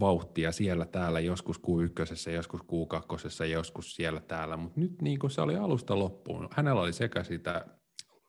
[0.00, 5.40] vauhtia siellä täällä, joskus Q1, joskus Q2, joskus siellä täällä, mutta nyt niin kuin se
[5.40, 6.48] oli alusta loppuun.
[6.52, 7.66] Hänellä oli sekä sitä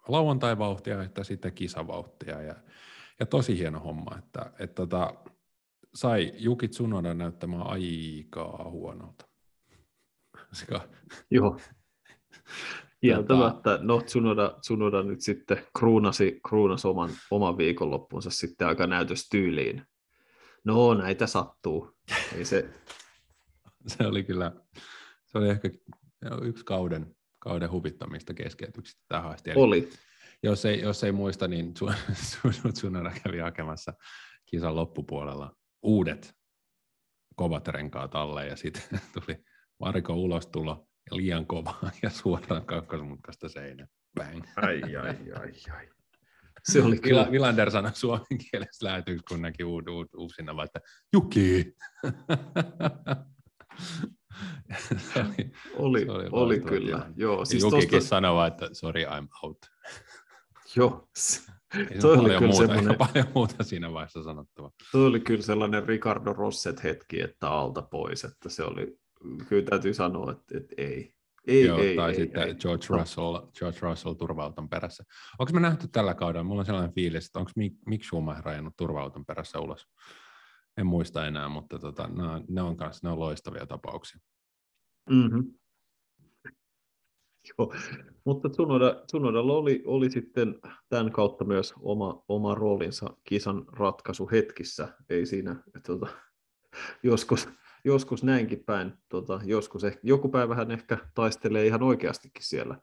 [0.08, 2.56] lauantai-vauhtia että sitten kisavauhtia ja,
[3.22, 5.14] ja tosi hieno homma, että, että tota,
[5.94, 9.26] sai Juki Tsunoda näyttämään aikaa huonolta.
[10.54, 10.82] Sika.
[11.32, 11.60] Joo.
[13.02, 19.86] Kieltämättä, no Tsunoda, Tsunoda nyt sitten kruunasi, kruunasi oman, oman viikonloppunsa sitten aika näytöstyyliin.
[20.64, 21.98] No, näitä sattuu.
[22.38, 22.70] Ei se...
[23.88, 24.52] se oli kyllä,
[25.26, 25.70] se oli ehkä
[26.42, 29.52] yksi kauden, kauden huvittamista keskeytyksistä tähän asti.
[29.56, 29.90] Oli.
[30.44, 31.74] Jos ei, jos ei muista, niin
[32.74, 33.94] Tsunoda kävi hakemassa
[34.46, 36.36] kisan loppupuolella uudet
[37.36, 39.44] kovat renkaat alle ja sitten tuli
[39.80, 43.88] Marko ulostulo liian kova ja suoraan kakkosmutkasta seinä.
[44.16, 44.44] Bang.
[44.56, 45.90] Ai, ai, ai, ai.
[46.64, 47.28] Se oli kyllä.
[47.32, 50.80] Vilander sanoi suomen kielessä lähetyksi, kun näki uud, uud, uusina, vaan, että
[51.14, 51.76] Juki!
[55.16, 57.12] oli, oli, oli, oli kyllä.
[57.16, 58.10] Joo, siis Jukikin tosta...
[58.10, 59.58] sanoi, että sorry, I'm out.
[60.78, 61.10] Joo,
[61.90, 62.96] ei toi oli kyllä muuta, semmoinen...
[62.98, 64.72] paljon muuta siinä vaiheessa sanottava.
[64.92, 68.98] Tuo oli kyllä sellainen Ricardo Rosset hetki, että alta pois, että se oli,
[69.48, 71.14] kyllä täytyy sanoa, että, että ei.
[71.48, 72.56] Ei, Joo, ei, tai ei, sitten ei.
[72.56, 75.04] George, Russell, George Russell turvauton perässä.
[75.40, 77.52] Onko me nähty tällä kaudella, mulla on sellainen fiilis, että onko
[77.86, 79.88] Mick Schumacher ajanut turvauton perässä ulos?
[80.78, 84.20] En muista enää, mutta tota, ne, on, ne, on kanssa, ne on loistavia tapauksia.
[85.10, 85.54] Mm-hmm.
[87.58, 87.74] Joo,
[88.26, 90.60] mutta Tsunoda, Tsunodalla oli, oli sitten
[90.90, 94.88] tämän kautta myös oma, oma roolinsa kisan ratkaisu hetkissä.
[95.10, 96.08] Ei siinä, että tota,
[97.04, 97.50] joskus,
[97.86, 98.94] joskus näinkin päin.
[99.10, 102.78] Tota, joskus ehkä, joku päivähän ehkä taistelee ihan oikeastikin siellä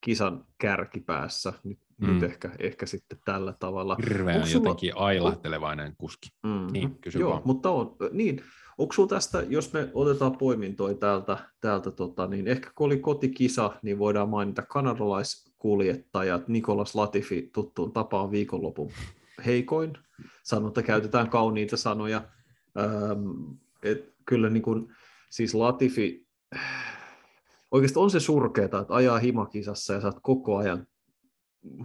[0.00, 1.52] kisan kärkipäässä.
[1.64, 2.06] Nyt, mm.
[2.06, 3.96] nyt ehkä, ehkä sitten tällä tavalla.
[4.02, 6.28] Hirveän jotenkin ailahtelevainen kuski.
[6.42, 6.72] Mm-hmm.
[6.72, 7.42] Niin, kysy Joo, vaan.
[7.44, 8.42] mutta on, niin,
[8.80, 13.72] Onko sinulla tästä, jos me otetaan poimintoi täältä, täältä tota, niin ehkä kun oli kotikisa,
[13.82, 18.90] niin voidaan mainita kanadalaiskuljettajat, Nikolas Latifi tuttuun tapaan viikonlopun
[19.46, 19.92] heikoin.
[20.42, 22.22] Sanonta käytetään kauniita sanoja.
[22.78, 23.30] Ähm,
[23.82, 24.92] et kyllä niin kun,
[25.30, 26.26] siis Latifi,
[27.70, 30.86] oikeasti on se surkeeta, että ajaa himakisassa ja saat koko ajan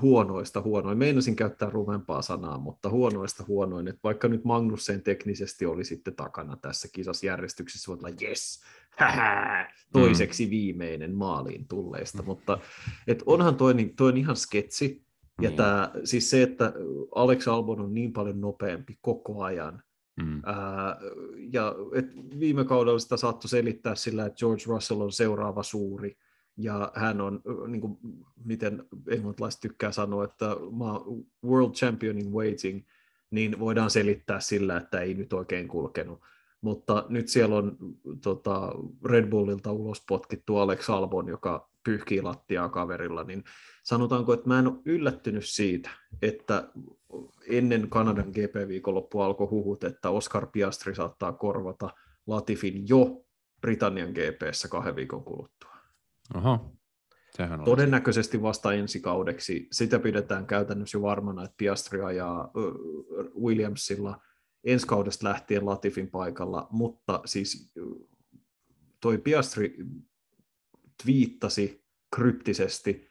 [0.01, 0.97] huonoista huonoin.
[0.97, 3.87] Meinasin käyttää rumempaa sanaa, mutta huonoista huonoin.
[3.87, 8.63] Että vaikka nyt Magnussen teknisesti oli sitten takana tässä kisasjärjestyksessä, voit olla yes,
[9.93, 10.49] toiseksi mm.
[10.49, 12.23] viimeinen maaliin tulleista.
[12.23, 12.57] Mutta
[13.07, 15.05] et onhan toi, niin, toi on ihan sketsi.
[15.41, 15.57] Ja niin.
[15.57, 16.73] tää, siis se, että
[17.15, 19.83] Alex Albon on niin paljon nopeampi koko ajan,
[20.21, 20.41] Mm.
[20.45, 20.97] Ää,
[21.51, 22.05] ja et
[22.39, 26.17] viime kaudella sitä saattoi selittää sillä, että George Russell on seuraava suuri,
[26.57, 27.97] ja hän on, niin kuin,
[28.45, 30.45] miten englantilaiset tykkää sanoa, että
[31.45, 32.85] world champion in waiting,
[33.31, 36.21] niin voidaan selittää sillä, että ei nyt oikein kulkenut.
[36.61, 37.77] Mutta nyt siellä on
[38.23, 38.71] tota,
[39.05, 43.43] Red Bullilta ulos potkittu Alex Albon, joka pyyhkii lattiaa kaverilla, niin
[43.83, 45.89] sanotaanko, että mä en ole yllättynyt siitä,
[46.21, 46.69] että
[47.47, 51.89] ennen Kanadan GP-viikonloppu alkoi huhut, että Oscar Piastri saattaa korvata
[52.27, 53.25] Latifin jo
[53.61, 55.74] Britannian GPssä kahden viikon kuluttua.
[56.33, 56.71] Aha.
[57.37, 59.67] Sehän Todennäköisesti vasta ensi kaudeksi.
[59.71, 62.51] Sitä pidetään käytännössä jo varmana, että Piastri ajaa
[63.43, 64.21] Williamsilla
[64.63, 67.71] ensi kaudesta lähtien Latifin paikalla, mutta siis
[69.01, 69.77] toi Piastri
[71.03, 71.85] twiittasi
[72.15, 73.07] kryptisesti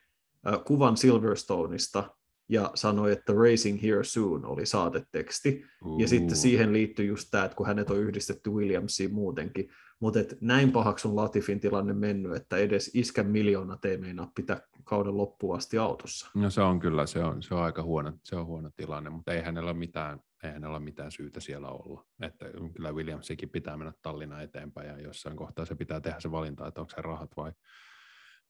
[0.66, 2.16] kuvan Silverstoneista
[2.48, 5.64] ja sanoi, että Racing Here Soon oli saateteksti.
[5.84, 6.00] Uh.
[6.00, 9.68] Ja sitten siihen liittyy just tämä, että kun hänet on yhdistetty Williamsiin muutenkin,
[10.00, 15.16] mutta näin pahaksi on Latifin tilanne mennyt, että edes iskän miljoonat ei meinaa pitää kauden
[15.16, 16.30] loppuun asti autossa.
[16.34, 19.32] No se on kyllä, se on, se on aika huono, se on huono tilanne, mutta
[19.32, 22.06] ei hänellä ole mitään, ei hänellä ole mitään syytä siellä olla.
[22.22, 26.66] Että kyllä Williamsikin pitää mennä Tallinna eteenpäin ja jossain kohtaa se pitää tehdä se valinta,
[26.66, 27.52] että onko se rahat vai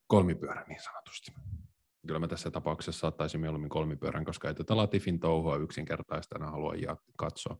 [0.07, 1.33] kolmipyörä niin sanotusti.
[2.07, 6.73] Kyllä mä tässä tapauksessa saattaisin mieluummin kolmipyörän, koska ei tätä Latifin touhua yksinkertaista enää halua
[7.17, 7.57] katsoa.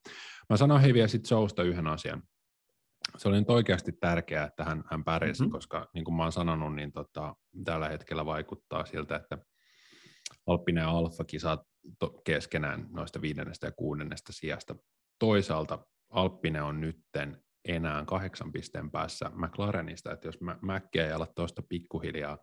[0.49, 2.23] Mä sanon hei vielä sitten Sousta yhden asian
[3.17, 5.51] se oli nyt oikeasti tärkeää, että hän, hän pärjäsi, mm-hmm.
[5.51, 9.38] koska niin kuin mä oon sanonut, niin tota, tällä hetkellä vaikuttaa siltä, että
[10.47, 11.63] Alppinen ja Alfa kisaa
[12.23, 14.75] keskenään noista viidennestä ja kuudennesta sijasta.
[15.19, 15.79] Toisaalta
[16.10, 22.38] Alppinen on nytten enää kahdeksan pisteen päässä McLarenista, että jos Mäkkiä ei ala tuosta pikkuhiljaa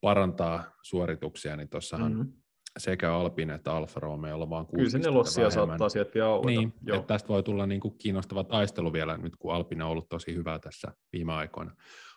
[0.00, 2.32] parantaa suorituksia, niin tuossahan mm-hmm
[2.78, 6.40] sekä Alpin että Alfa Romeo vaan kuusi Kyllä se nelossia saattaa sieltä vielä.
[6.46, 6.96] Niin, Joo.
[6.96, 10.34] että tästä voi tulla niin kuin kiinnostava taistelu vielä nyt, kun Alpine on ollut tosi
[10.34, 11.74] hyvä tässä viime aikoina.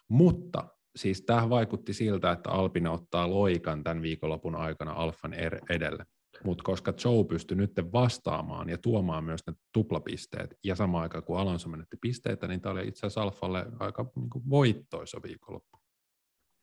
[0.09, 6.05] Mutta siis tämä vaikutti siltä, että Alpine ottaa loikan tämän viikonlopun aikana Alfan er- edelle.
[6.43, 11.39] Mutta koska Joe pystyi nyt vastaamaan ja tuomaan myös ne tuplapisteet, ja samaan aikaan kun
[11.39, 15.82] Alonso menetti pisteitä, niin tämä oli itse asiassa Alfalle aika niin voittoisa viikonloppu.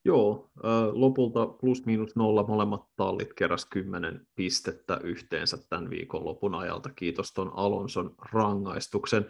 [0.05, 0.51] Joo,
[0.93, 6.91] lopulta plus miinus nolla molemmat tallit keräs 10 pistettä yhteensä tämän viikon lopun ajalta.
[6.91, 9.27] Kiitos tuon Alonson rangaistuksen.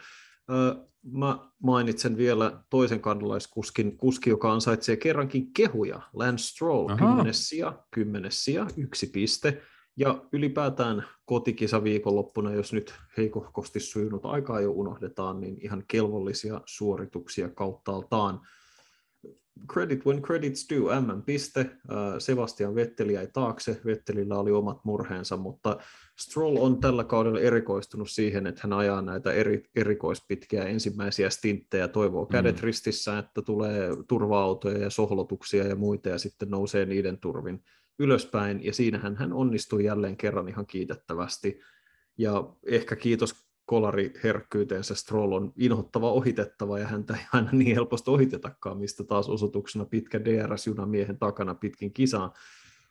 [1.13, 6.01] Mä mainitsen vielä toisen kanalaiskuskin, kuski, joka ansaitsee kerrankin kehuja.
[6.13, 9.63] Lance Stroll, kymmenes sija, kymmenes sija, yksi piste.
[9.97, 17.49] Ja ylipäätään kotikisa viikonloppuna, jos nyt heikohkosti sujunut aikaa jo unohdetaan, niin ihan kelvollisia suorituksia
[17.49, 18.41] kauttaaltaan
[19.73, 21.71] credit when credits due, M-piste.
[22.19, 25.77] Sebastian Vetteli jäi taakse, Vettelillä oli omat murheensa, mutta
[26.21, 32.27] Stroll on tällä kaudella erikoistunut siihen, että hän ajaa näitä eri, erikoispitkiä ensimmäisiä stinttejä, toivoo
[32.27, 32.63] kädet mm.
[32.63, 37.65] ristissä, että tulee turva-autoja ja sohlotuksia ja muita, ja sitten nousee niiden turvin
[37.99, 41.61] ylöspäin, ja siinähän hän onnistui jälleen kerran ihan kiitettävästi.
[42.19, 48.11] Ja ehkä kiitos kolari herkkyyteensä Stroll on inhottava ohitettava ja häntä ei aina niin helposti
[48.11, 52.31] ohitetakaan, mistä taas osoituksena pitkä DRS-juna miehen takana pitkin kisaan.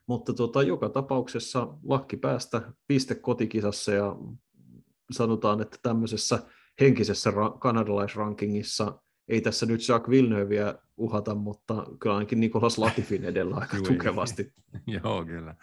[0.07, 4.15] Mutta tota, joka tapauksessa lakki päästä piste kotikisassa ja
[5.11, 6.39] sanotaan, että tämmöisessä
[6.79, 13.55] henkisessä ra- kanadalaisrankingissa ei tässä nyt Jacques Villeneuveä uhata, mutta kyllä ainakin Nikolas Latifin edellä
[13.55, 14.53] aika tukevasti.
[15.03, 15.55] Joo, kyllä.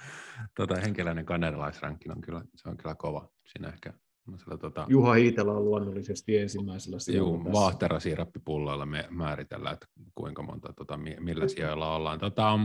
[0.54, 3.28] Tota, henkiläinen kanadalaisrankin on kyllä, se on kyllä kova.
[3.44, 3.92] Siinä ehkä
[4.38, 4.86] sillä, tota...
[4.88, 7.44] Juha Hiitela on luonnollisesti ensimmäisellä sijoilla.
[7.44, 12.18] Joo, vaahterasiirappipulloilla me määritellään, että kuinka monta, tota, millä sijoilla ollaan.
[12.18, 12.58] Tota,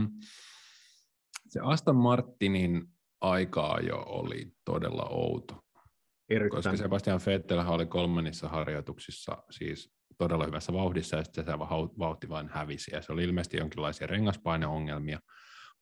[1.48, 2.84] se Aston Martinin
[3.20, 5.64] aikaa jo oli todella outo.
[6.28, 6.62] Erittäin.
[6.62, 11.58] Koska Sebastian Vettel oli kolmannissa harjoituksissa siis todella hyvässä vauhdissa ja sitten se
[11.98, 15.18] vauhti vain hävisi ja se oli ilmeisesti jonkinlaisia rengaspaineongelmia.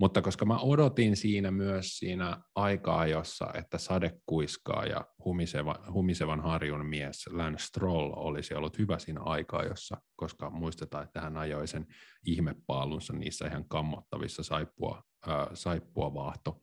[0.00, 6.86] Mutta koska mä odotin siinä myös siinä aikaa, jossa että sadekuiskaa ja humiseva, humisevan harjun
[6.86, 11.86] mies Lance Stroll olisi ollut hyvä siinä aikaa, jossa, koska muistetaan, että hän ajoi sen
[12.26, 16.62] ihmepaalunsa niissä ihan kammottavissa saippua, äh, saippua vaahto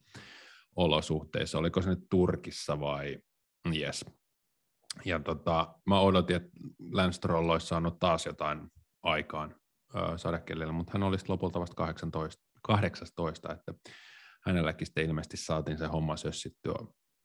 [0.76, 1.58] olosuhteissa.
[1.58, 3.18] Oliko se nyt Turkissa vai?
[3.76, 4.06] Yes.
[5.06, 6.50] Ja tota, mä odotin, että
[6.92, 8.72] Lance Stroll olisi saanut taas jotain
[9.04, 9.56] aikaan
[10.16, 13.74] sadekellillä, mutta hän olisi lopulta vasta 18 18, että
[14.46, 16.76] hänelläkin sitten ilmeisesti saatiin se homma sössittyä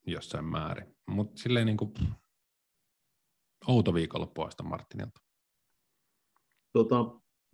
[0.07, 0.97] jossain määrin.
[1.07, 1.93] Mutta silleen niin kuin,
[3.69, 5.21] outo viikonloppu Martinilta.
[6.73, 7.05] Tota,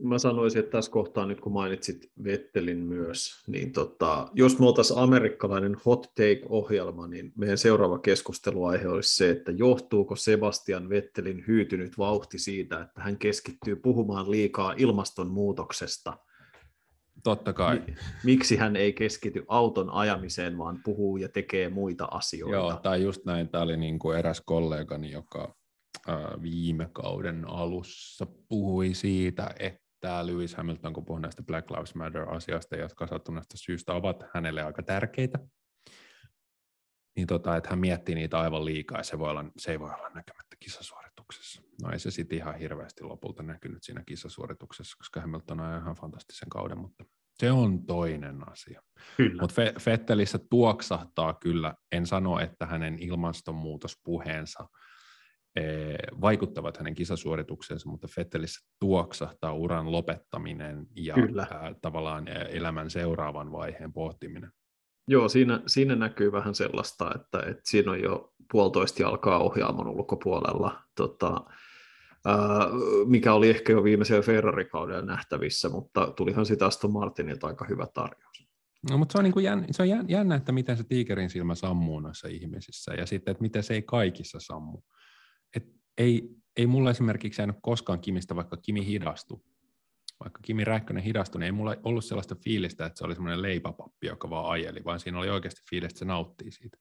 [0.03, 4.99] mä sanoisin, että tässä kohtaa nyt kun mainitsit Vettelin myös, niin tota, jos me oltaisiin
[4.99, 12.39] amerikkalainen hot take-ohjelma, niin meidän seuraava keskusteluaihe olisi se, että johtuuko Sebastian Vettelin hyytynyt vauhti
[12.39, 16.19] siitä, että hän keskittyy puhumaan liikaa ilmastonmuutoksesta–
[17.25, 17.83] Totta kai.
[18.25, 22.57] Miksi hän ei keskity auton ajamiseen, vaan puhuu ja tekee muita asioita?
[22.57, 23.49] Joo, tai just näin.
[23.49, 25.55] Tämä oli niin kuin eräs kollegani, joka
[26.43, 33.07] viime kauden alussa puhui siitä, että Lewis Hamilton, kun puhui näistä Black Lives Matter-asiasta, jotka
[33.07, 35.39] sattuneesta syystä ovat hänelle aika tärkeitä,
[37.17, 39.91] niin tota, että hän miettii niitä aivan liikaa ja se, voi olla, se ei voi
[39.91, 40.57] olla näkemättä
[41.29, 41.63] kisasuorituksessa.
[41.83, 46.49] No ei se sitten ihan hirveästi lopulta näkynyt siinä kisasuorituksessa, koska Hamilton on ihan fantastisen
[46.49, 48.83] kauden, mutta se on toinen asia.
[49.41, 54.69] Mutta Fettelissä tuoksahtaa kyllä, en sano, että hänen ilmastonmuutospuheensa
[55.57, 61.47] eh, vaikuttavat hänen kisasuorituksensa, mutta Fettelissä tuoksahtaa uran lopettaminen ja Kyllä.
[61.83, 64.51] tavallaan elämän seuraavan vaiheen pohtiminen.
[65.11, 70.83] Joo, siinä, siinä näkyy vähän sellaista, että, että siinä on jo puolitoista jalkaa ohjaamon ulkopuolella,
[70.95, 71.45] tota,
[72.27, 72.37] ää,
[73.07, 78.49] mikä oli ehkä jo viimeisellä Ferrari-kaudella nähtävissä, mutta tulihan sitä Aston Martinilta aika hyvä tarjous.
[78.91, 81.55] No, mutta se on, niin kuin jännä, se on jännä, että miten se tiikerin silmä
[81.55, 84.79] sammuu noissa ihmisissä, ja sitten, että miten se ei kaikissa sammu.
[85.57, 85.67] Et
[85.99, 89.41] ei, ei mulla esimerkiksi jäänyt koskaan Kimistä, vaikka Kimi hidastui,
[90.25, 94.07] vaikka Kimi Räikkönen hidastui, niin ei mulla ollut sellaista fiilistä, että se oli semmoinen leipäpappi,
[94.07, 96.79] joka vaan ajeli, vaan siinä oli oikeasti fiilistä, että se nauttii siitä.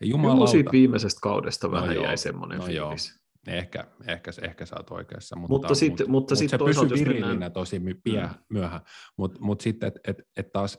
[0.00, 0.50] Ja jumalauta...
[0.50, 3.08] siitä viimeisestä kaudesta vähän no joo, jäi semmoinen no fiilis.
[3.08, 3.24] Joo.
[3.46, 5.36] Ehkä, ehkä, ehkä sä oot oikeassa.
[5.36, 8.34] Mutta, mutta, sit, mutta, mutta sit se pysyi virillinä tosi piä, mm.
[8.48, 8.80] myöhä.
[9.18, 10.78] Mutta mut sitten, että et, et taas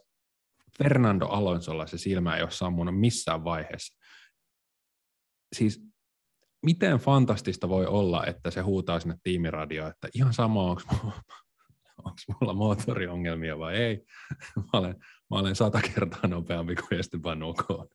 [0.78, 3.98] Fernando Alonsolla se silmä ei ole sammunut missään vaiheessa.
[5.56, 5.82] Siis
[6.66, 10.82] miten fantastista voi olla, että se huutaa sinne tiimiradioon, että ihan sama, onko
[11.98, 14.06] onko mulla moottoriongelmia vai ei.
[14.56, 14.96] Mä olen,
[15.32, 17.88] mä olen sata kertaa nopeampi kuin Esteban Ocon.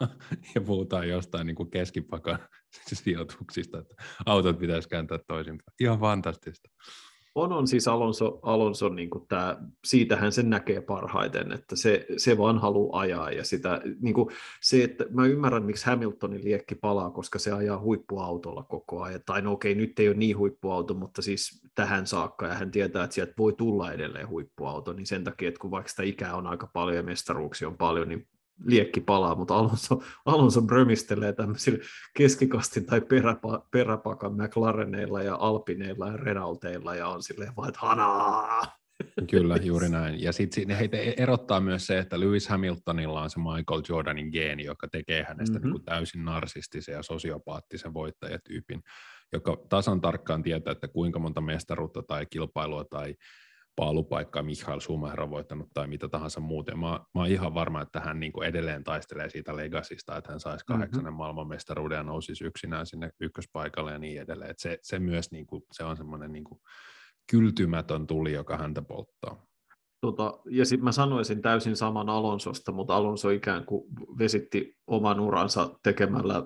[0.54, 2.38] ja puhutaan jostain niin kuin keskipakan
[2.92, 3.94] sijoituksista, että
[4.26, 5.74] autot pitäisi kääntää toisinpäin.
[5.80, 6.68] Ihan fantastista.
[7.36, 7.66] On, on.
[7.66, 13.00] Siis Alonso, Alonso niin kuin tämä, siitähän sen näkee parhaiten, että se, se vaan haluaa
[13.00, 14.28] ajaa ja sitä, niin kuin
[14.60, 19.42] se, että mä ymmärrän, miksi Hamiltonin liekki palaa, koska se ajaa huippuautolla koko ajan, tai
[19.42, 23.14] no okei, nyt ei ole niin huippuauto, mutta siis tähän saakka, ja hän tietää, että
[23.14, 26.70] sieltä voi tulla edelleen huippuauto, niin sen takia, että kun vaikka sitä ikää on aika
[26.72, 28.28] paljon ja mestaruuksia on paljon, niin
[28.64, 31.84] liekki palaa, mutta Alonso, Alonso brömistelee tämmöisillä
[32.16, 38.76] keskikastin tai peräpa, peräpakan McLareneilla ja Alpineilla ja Renaulteilla ja on silleen vaan, että hanaa!
[39.30, 40.22] Kyllä, juuri näin.
[40.22, 44.88] Ja sitten heitä erottaa myös se, että Lewis Hamiltonilla on se Michael Jordanin geeni, joka
[44.88, 45.66] tekee hänestä mm-hmm.
[45.66, 48.82] niin kuin täysin narsistisen ja sosiopaattisen voittajatyypin,
[49.32, 53.14] joka tasan tarkkaan tietää, että kuinka monta mestaruutta tai kilpailua tai
[53.76, 56.78] paalupaikkaa Michael Schumacher on voittanut tai mitä tahansa muuten.
[56.78, 60.64] Mä, mä oon ihan varma, että hän niin edelleen taistelee siitä legasista, että hän saisi
[60.64, 60.72] mhm.
[60.72, 61.18] kahdeksannen mm-hmm.
[61.18, 64.50] maailmanmestaruuden ja nousisi yksinään sinne ykköspaikalle ja niin edelleen.
[64.50, 66.60] Et se, se myös niin kuin, se on semmoinen niin kuin
[67.30, 69.46] kyltymätön tuli, joka häntä polttaa.
[70.00, 73.84] Tota, ja sitten mä sanoisin täysin saman Alonsosta, mutta Alonso ikään kuin
[74.18, 76.42] vesitti oman uransa tekemällä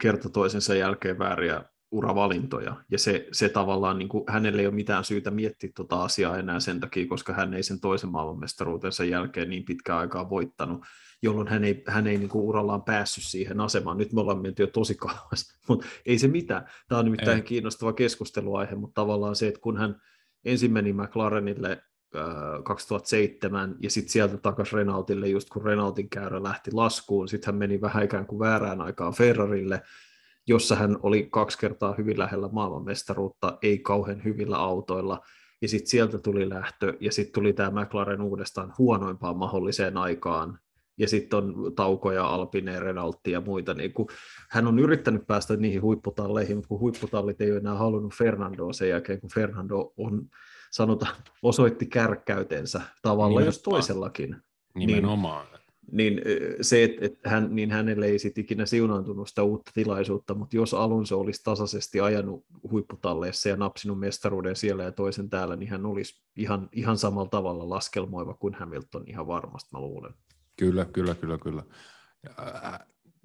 [0.00, 5.04] kerta toisensa jälkeen vääriä uravalintoja, ja se, se tavallaan, niin kuin, hänelle ei ole mitään
[5.04, 9.64] syytä miettiä tuota asiaa enää sen takia, koska hän ei sen toisen maailmanmestaruutensa jälkeen niin
[9.64, 10.84] pitkään aikaa voittanut,
[11.22, 13.98] jolloin hän ei, hän ei niin kuin urallaan päässyt siihen asemaan.
[13.98, 16.66] Nyt me ollaan menty jo tosi kauas, mutta ei se mitään.
[16.88, 17.42] Tämä on nimittäin ei.
[17.42, 20.00] kiinnostava keskusteluaihe, mutta tavallaan se, että kun hän
[20.44, 21.82] ensin meni McLarenille
[22.64, 27.80] 2007 ja sitten sieltä takaisin Renaultille, just kun Renaultin käyrä lähti laskuun, sitten hän meni
[27.80, 29.82] vähän ikään kuin väärään aikaan Ferrarille,
[30.48, 35.20] jossa hän oli kaksi kertaa hyvin lähellä maailmanmestaruutta, ei kauhean hyvillä autoilla,
[35.62, 40.58] ja sitten sieltä tuli lähtö, ja sitten tuli tämä McLaren uudestaan huonoimpaan mahdolliseen aikaan,
[40.98, 43.74] ja sitten on taukoja, Alpine, Renaultti ja muita.
[43.74, 44.08] Niin kun
[44.50, 48.88] hän on yrittänyt päästä niihin huipputalleihin, mutta kun huipputallit ei ole enää halunnut Fernandoa sen
[48.88, 50.22] jälkeen, kun Fernando on,
[50.70, 54.36] sanotaan, osoitti kärkkäytensä tavalla jos toisellakin.
[54.74, 55.46] Nimenomaan.
[55.46, 55.61] Niin,
[55.92, 56.20] niin
[56.60, 60.74] se, että et hän, niin hänelle ei sitten ikinä siunaantunut sitä uutta tilaisuutta, mutta jos
[60.74, 66.22] Alonso olisi tasaisesti ajanut huipputalleessa ja napsinut mestaruuden siellä ja toisen täällä, niin hän olisi
[66.36, 70.14] ihan, ihan samalla tavalla laskelmoiva kuin Hamilton ihan varmasti, mä luulen.
[70.56, 71.62] Kyllä, kyllä, kyllä, kyllä.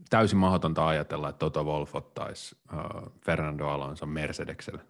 [0.09, 4.81] Täysin mahdotonta ajatella, että Toto Wolff ottaisi uh, Fernando Alonso Mercedekselle.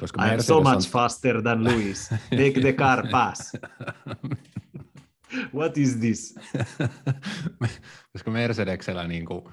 [0.00, 0.82] Koska I am so much on...
[0.82, 2.10] faster than Luis.
[2.30, 3.52] Make the car pass.
[5.54, 6.38] What is this?
[8.12, 9.44] Koska Mercedeksellä niin kuin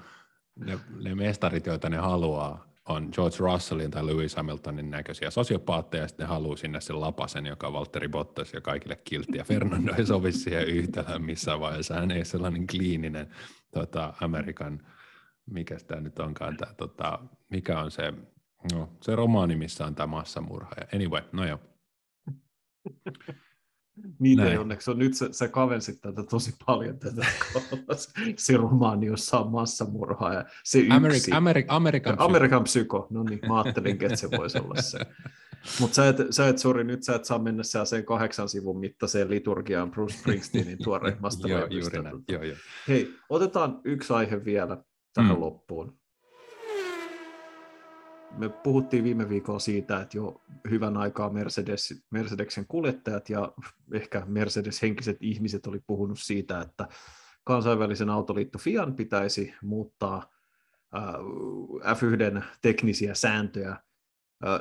[0.56, 6.08] ne, ne mestarit, joita ne haluaa, on George Russellin tai Lewis Hamiltonin näköisiä sosiopaatteja, ja
[6.08, 9.94] sitten ne haluaa sinne sen lapasen, joka on Valtteri Bottas ja kaikille kiltti, ja Fernando
[9.98, 11.94] ei sovi siihen yhtälöön missään vaiheessa.
[11.94, 13.34] Hän ei sellainen kliininen
[13.74, 14.86] tota, Amerikan,
[15.46, 17.18] mikä tämä nyt onkaan, tämä, tota,
[17.50, 18.12] mikä on se,
[18.72, 20.70] no, se romaani, missä on tämä massamurha.
[20.94, 21.60] Anyway, no joo.
[24.18, 24.98] Niin ei onneksi on.
[24.98, 27.26] Nyt sä, sä kavensit tätä tosi paljon, tätä
[28.36, 30.92] se romaani, jossa on massamurha ja se yksi.
[30.92, 33.06] Amerik, Amerik, Amerikan, Amerikan psyko.
[33.10, 34.98] No niin, mä ajattelin, että se voisi olla se.
[35.80, 39.30] Mutta sä et, sä et, sorry, nyt sä et saa mennä sen kahdeksan sivun mittaiseen
[39.30, 42.24] liturgiaan Bruce Springsteenin tuoreimmasta joo, juuri näin.
[42.28, 42.56] Joo, joo.
[42.88, 44.82] Hei, otetaan yksi aihe vielä
[45.14, 45.40] tähän mm.
[45.40, 45.98] loppuun
[48.38, 53.52] me puhuttiin viime viikolla siitä, että jo hyvän aikaa Mercedes, Mercedesen kuljettajat ja
[53.92, 56.88] ehkä Mercedes-henkiset ihmiset oli puhunut siitä, että
[57.44, 60.32] kansainvälisen autoliitto FIAN pitäisi muuttaa
[61.80, 63.76] F1 teknisiä sääntöjä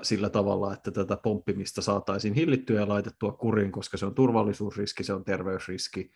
[0.01, 5.13] sillä tavalla, että tätä pomppimista saataisiin hillittyä ja laitettua kuriin, koska se on turvallisuusriski, se
[5.13, 6.11] on terveysriski,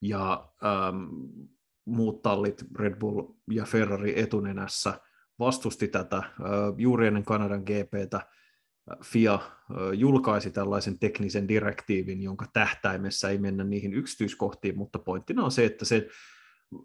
[0.00, 1.04] ja ähm,
[1.84, 4.94] muut tallit, Red Bull ja Ferrari etunenässä–
[5.42, 6.22] vastusti tätä
[6.78, 8.26] juuri ennen Kanadan GPtä.
[9.04, 9.38] FIA
[9.94, 15.84] julkaisi tällaisen teknisen direktiivin, jonka tähtäimessä ei mennä niihin yksityiskohtiin, mutta pointtina on se, että
[15.84, 16.08] se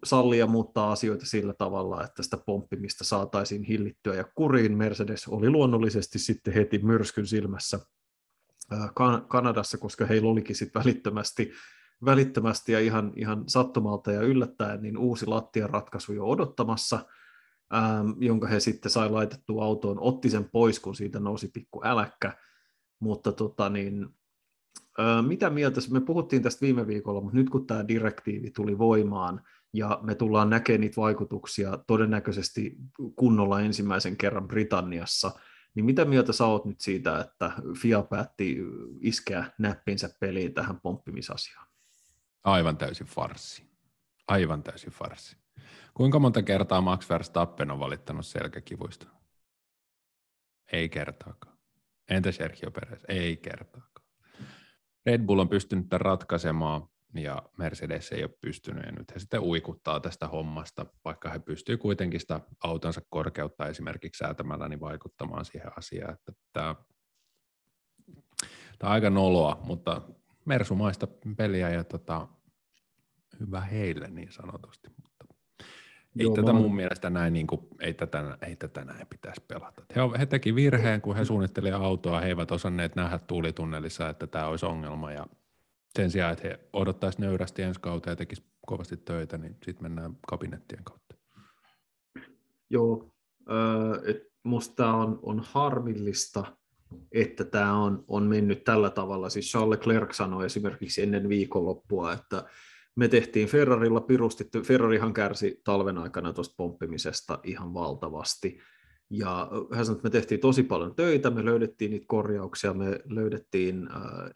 [0.04, 4.76] sallii ja muuttaa asioita sillä tavalla, että sitä pomppimista saataisiin hillittyä ja kuriin.
[4.76, 7.80] Mercedes oli luonnollisesti sitten heti myrskyn silmässä
[9.28, 11.52] Kanadassa, koska heillä olikin sitten välittömästi,
[12.04, 17.00] välittömästi ja ihan, ihan sattumalta ja yllättäen niin uusi lattian ratkaisu jo odottamassa–
[17.74, 22.38] ähm, jonka he sitten sai laitettua autoon, otti sen pois, kun siitä nousi pikku äläkkä,
[23.00, 24.06] mutta tota niin,
[25.00, 29.40] äh, mitä mieltä, me puhuttiin tästä viime viikolla, mutta nyt kun tämä direktiivi tuli voimaan,
[29.72, 32.76] ja me tullaan näkemään niitä vaikutuksia todennäköisesti
[33.16, 35.30] kunnolla ensimmäisen kerran Britanniassa,
[35.74, 38.56] niin mitä mieltä sä oot nyt siitä, että FIA päätti
[39.00, 41.68] iskeä näppinsä peliin tähän pomppimisasiaan?
[42.44, 43.68] Aivan täysin farsi.
[44.28, 45.36] Aivan täysin farsi.
[45.98, 49.06] Kuinka monta kertaa Max Verstappen on valittanut selkäkivuista?
[50.72, 51.58] Ei kertaakaan.
[52.10, 53.02] Entä Sergio Perez?
[53.08, 54.08] Ei kertaakaan.
[55.06, 59.40] Red Bull on pystynyt tämän ratkaisemaan ja Mercedes ei ole pystynyt ja nyt he sitten
[59.40, 65.78] uikuttaa tästä hommasta, vaikka he pystyvät kuitenkin sitä autonsa korkeutta esimerkiksi säätämällä niin vaikuttamaan siihen
[65.78, 66.74] asiaan, että tämä,
[68.78, 70.02] tämä on aika noloa, mutta
[70.44, 72.28] mersumaista peliä ja tota,
[73.40, 74.88] hyvä heille niin sanotusti.
[76.18, 79.82] Ei Joo, tätä mun mielestä näin, niin kuin, ei, tätä, ei tätä näin pitäisi pelata.
[79.96, 84.46] He, he teki virheen, kun he suunnittelivat autoa, he eivät osanneet nähdä tuulitunnelissa, että tämä
[84.46, 85.26] olisi ongelma ja
[85.96, 90.16] sen sijaan, että he odottaisivat nöyrästi ensi kautta ja tekisivät kovasti töitä, niin sitten mennään
[90.28, 91.14] kabinettien kautta.
[92.70, 93.10] Joo,
[93.50, 96.44] äh, musta on, on harmillista,
[97.12, 99.30] että tämä on, on mennyt tällä tavalla.
[99.30, 102.44] Siis Charles Leclerc sanoi esimerkiksi ennen viikonloppua, että
[102.98, 108.58] me tehtiin Ferrarilla pirusti, Ferrarihan kärsi talven aikana tuosta pomppimisesta ihan valtavasti.
[109.10, 113.88] Ja hän sanoi, että me tehtiin tosi paljon töitä, me löydettiin niitä korjauksia, me löydettiin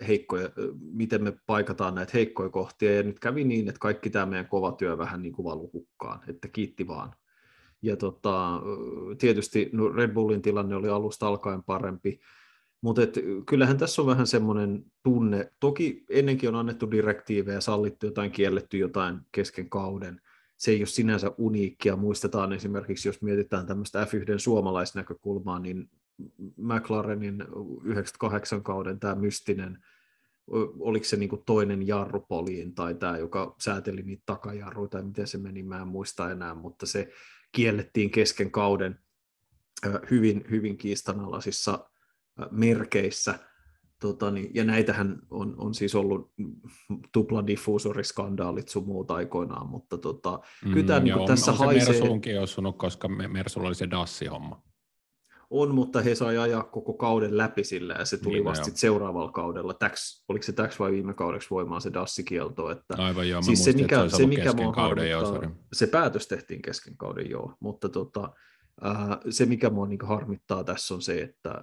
[0.09, 0.49] heikkoja,
[0.93, 4.73] miten me paikataan näitä heikkoja kohtia, ja nyt kävi niin, että kaikki tämä meidän kova
[4.73, 7.13] työ vähän niin kuin valu hukkaan, että kiitti vaan.
[7.83, 8.61] Ja tota,
[9.19, 12.21] tietysti no Red Bullin tilanne oli alusta alkaen parempi,
[12.83, 13.03] mutta
[13.47, 19.19] kyllähän tässä on vähän semmoinen tunne, toki ennenkin on annettu direktiivejä, sallittu jotain, kielletty jotain
[19.33, 20.21] kesken kauden,
[20.57, 21.97] se ei ole sinänsä uniikkia.
[21.97, 25.91] Muistetaan esimerkiksi, jos mietitään tämmöistä F1 suomalaisnäkökulmaa, niin
[26.57, 27.45] McLarenin
[27.85, 29.79] 98 kauden tämä mystinen,
[30.79, 35.63] oliko se niinku toinen jarrupoliin tai tämä, joka sääteli niitä takajarruja tai miten se meni,
[35.63, 37.09] mä en muista enää, mutta se
[37.53, 38.99] kiellettiin kesken kauden
[40.11, 41.91] hyvin, hyvin kiistanalaisissa
[42.51, 43.39] merkeissä–
[44.03, 46.33] Tota, niin, ja näitähän on, on siis ollut
[47.13, 51.85] tupladiffuusoriskandaalit sun muut aikoinaan, mutta tota, mm, kyllä tämä niin on, tässä on haisee...
[51.85, 54.63] Se Mersulunkin osunut, koska Mersulla oli se Dassi-homma.
[55.51, 59.33] On, mutta he sai ajaa koko kauden läpi sillä, ja se tuli niin, vasta seuraavalla
[59.33, 59.75] kaudella.
[59.75, 62.71] Täks, oliko se täks vai viime kaudeksi voimaan se Dassi-kielto?
[62.71, 66.29] Että, Aivan joo, siis muistin, se, mikä, se, se, mikä mua kauden, joo, se päätös
[66.29, 68.33] tehtiin kesken kauden, joo, mutta tota,
[69.31, 71.63] se, mikä mua niin harmittaa tässä on se, että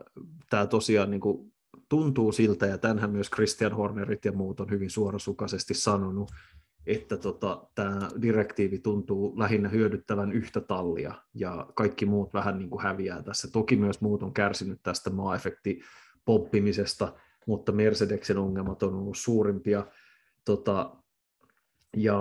[0.50, 1.54] tämä tosiaan niin kuin,
[1.90, 6.32] tuntuu siltä, ja tämänhän myös Christian Hornerit ja muut on hyvin suorasukaisesti sanonut,
[6.86, 12.84] että tota, tämä direktiivi tuntuu lähinnä hyödyttävän yhtä tallia, ja kaikki muut vähän niin kuin
[12.84, 13.52] häviää tässä.
[13.52, 15.82] Toki myös muut on kärsinyt tästä maa-efekti
[16.26, 17.14] poppimisesta,
[17.48, 19.86] mutta Mercedeksen ongelmat on ollut suurimpia.
[20.46, 20.96] Tota,
[21.98, 22.20] ja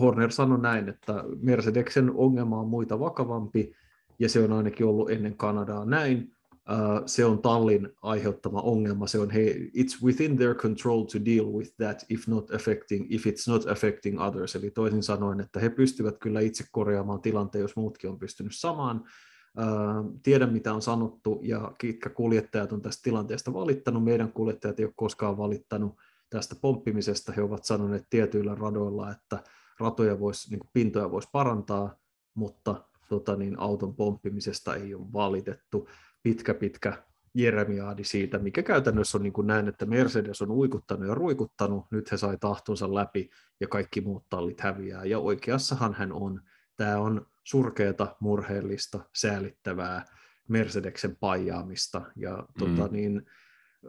[0.00, 3.72] Horner sanoi näin, että Mercedeksen ongelma on muita vakavampi,
[4.20, 6.32] ja se on ainakin ollut ennen Kanadaa näin,
[7.06, 9.06] se on tallin aiheuttama ongelma.
[9.06, 13.26] Se on, hey, it's within their control to deal with that if, not affecting, if
[13.26, 14.56] it's not affecting others.
[14.56, 19.04] Eli toisin sanoen, että he pystyvät kyllä itse korjaamaan tilanteen, jos muutkin on pystynyt samaan.
[20.22, 24.04] tiedän, mitä on sanottu, ja ketkä kuljettajat on tästä tilanteesta valittanut.
[24.04, 25.94] Meidän kuljettajat ei ole koskaan valittanut
[26.30, 27.32] tästä pomppimisesta.
[27.32, 29.42] He ovat sanoneet tietyillä radoilla, että
[29.80, 31.96] ratoja voisi, niin pintoja voisi parantaa,
[32.34, 35.88] mutta tota niin, auton pomppimisesta ei ole valitettu
[36.22, 37.02] pitkä pitkä
[37.34, 42.12] jeremiaadi siitä, mikä käytännössä on niin kuin näin, että Mercedes on uikuttanut ja ruikuttanut, nyt
[42.12, 43.30] he sai tahtonsa läpi
[43.60, 45.04] ja kaikki muut tallit häviää.
[45.04, 46.40] Ja oikeassahan hän on.
[46.76, 50.04] Tämä on surkeata, murheellista, säälittävää
[50.48, 52.02] Mercedeksen paijaamista.
[52.16, 52.46] Ja mm.
[52.58, 53.26] tota, niin,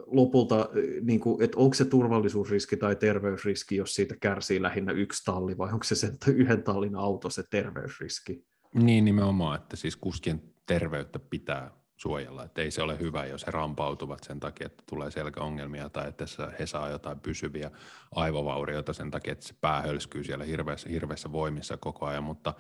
[0.06, 0.70] lopulta,
[1.02, 5.74] niin kuin, että onko se turvallisuusriski tai terveysriski, jos siitä kärsii lähinnä yksi talli, vai
[5.74, 8.46] onko se sen yhden tallin auto se terveysriski?
[8.76, 12.44] Niin nimenomaan, että siis kuskien terveyttä pitää suojella.
[12.44, 16.26] Että ei se ole hyvä, jos he rampautuvat sen takia, että tulee selkäongelmia tai että
[16.60, 17.72] he saa jotain pysyviä
[18.16, 22.54] aivovaurioita sen takia, että se pää hölskyy siellä hirveässä, hirveässä voimissa koko ajan, mutta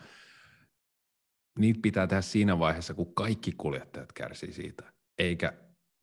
[1.60, 4.84] niitä pitää tehdä siinä vaiheessa, kun kaikki kuljettajat kärsii siitä,
[5.18, 5.54] eikä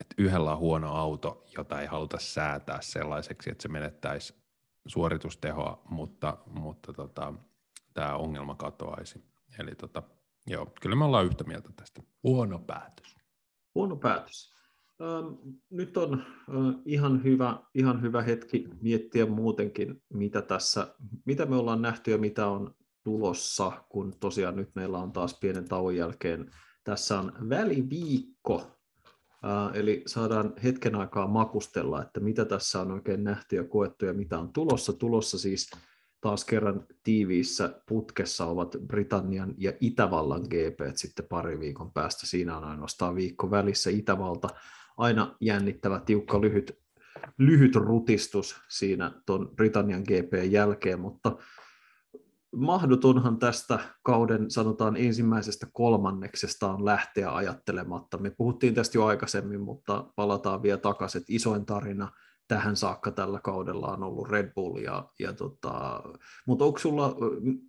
[0.00, 4.34] että yhdellä on huono auto, jota ei haluta säätää sellaiseksi, että se menettäisi
[4.86, 7.34] suoritustehoa, mutta, mutta tota,
[7.94, 9.24] tämä ongelma katoaisi.
[9.58, 10.02] Eli tota,
[10.46, 12.02] joo, kyllä me ollaan yhtä mieltä tästä.
[12.22, 13.16] Huono päätös.
[13.74, 14.58] Huono päätös.
[15.70, 16.22] Nyt on
[16.84, 20.94] ihan hyvä, ihan hyvä hetki miettiä muutenkin, mitä tässä,
[21.24, 25.68] mitä me ollaan nähty ja mitä on tulossa, kun tosiaan nyt meillä on taas pienen
[25.68, 26.50] tauon jälkeen.
[26.84, 28.80] Tässä on väliviikko,
[29.74, 34.38] eli saadaan hetken aikaa makustella, että mitä tässä on oikein nähty ja koettu ja mitä
[34.38, 34.92] on tulossa.
[34.92, 35.70] Tulossa siis
[36.20, 42.26] taas kerran tiiviissä putkessa ovat Britannian ja Itävallan GP sitten pari viikon päästä.
[42.26, 44.48] Siinä on ainoastaan viikko välissä Itävalta.
[44.96, 46.78] Aina jännittävä, tiukka, lyhyt,
[47.38, 51.36] lyhyt rutistus siinä tuon Britannian GP jälkeen, mutta
[52.56, 58.18] mahdotonhan tästä kauden, sanotaan ensimmäisestä kolmanneksesta on lähteä ajattelematta.
[58.18, 62.12] Me puhuttiin tästä jo aikaisemmin, mutta palataan vielä takaisin, isoin tarina
[62.48, 64.76] tähän saakka tällä kaudella on ollut Red Bull.
[64.76, 66.02] Ja, ja tota,
[66.46, 67.16] mutta onko sulla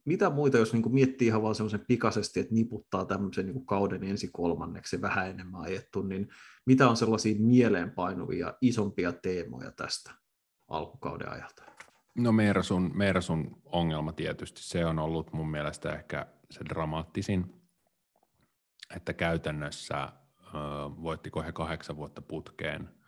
[0.06, 4.30] mitä muita, jos niinku miettii ihan vaan semmoisen pikaisesti, että niputtaa tämmöisen niinku kauden ensi
[4.34, 6.30] kolmanneksi vähän enemmän ajettu, niin
[6.66, 10.12] mitä on sellaisia mieleenpainuvia isompia teemoja tästä
[10.68, 11.64] alkukauden ajalta?
[12.16, 17.62] No Mersun, Mersun ongelma tietysti, se on ollut mun mielestä ehkä se dramaattisin,
[18.96, 20.10] että käytännössä
[21.02, 22.99] voittiko he kahdeksan vuotta putkeen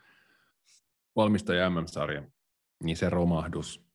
[1.15, 2.23] valmistaja MM-sarja,
[2.83, 3.85] niin se romahdus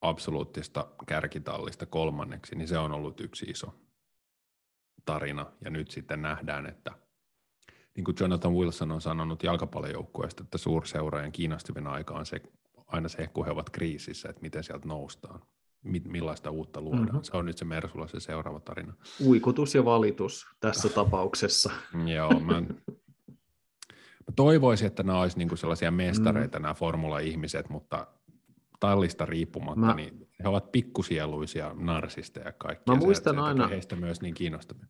[0.00, 3.74] absoluuttista kärkitallista kolmanneksi, niin se on ollut yksi iso
[5.04, 5.46] tarina.
[5.64, 6.92] Ja nyt sitten nähdään, että
[7.96, 12.40] niin kuin Jonathan Wilson on sanonut jalkapallojoukkueesta, että suurseuraajan kiinnostavin aika on se
[12.86, 15.42] aina se, kun he ovat kriisissä, että miten sieltä noustaan,
[16.08, 17.06] millaista uutta luodaan.
[17.06, 17.22] Mm-hmm.
[17.22, 18.94] Se on nyt se Mersulla se seuraava tarina.
[19.26, 21.70] Uikutus ja valitus tässä tapauksessa.
[22.14, 22.62] Joo, mä
[24.36, 26.62] toivoisin, että nämä olisivat niinku sellaisia mestareita, mm.
[26.62, 28.06] nämä formula-ihmiset, mutta
[28.80, 32.90] tallista riippumatta, mä, niin he ovat pikkusieluisia narsisteja kaikki.
[32.90, 33.68] Mä muistan se, aina...
[33.68, 34.86] Heistä myös niin kiinnostavia.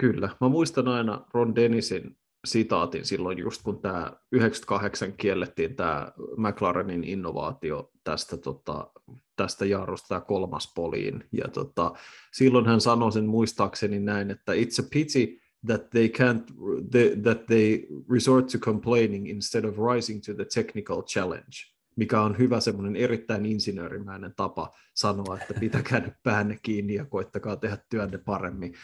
[0.00, 0.28] Kyllä.
[0.40, 7.90] Mä muistan aina Ron Dennisin sitaatin silloin just kun tämä 98 kiellettiin tämä McLarenin innovaatio
[8.04, 8.90] tästä, tota,
[9.36, 11.24] tästä jarrusta, tämä kolmas poliin.
[11.32, 11.92] Ja tota,
[12.32, 16.44] silloin hän sanoi sen muistaakseni näin, että it's a pity that they can't
[16.90, 22.38] they, that they resort to complaining instead of rising to the technical challenge mikä on
[22.38, 28.18] hyvä semmoinen erittäin insinöörimäinen tapa sanoa, että pitäkää nyt päänne kiinni ja koittakaa tehdä työnne
[28.18, 28.74] paremmin.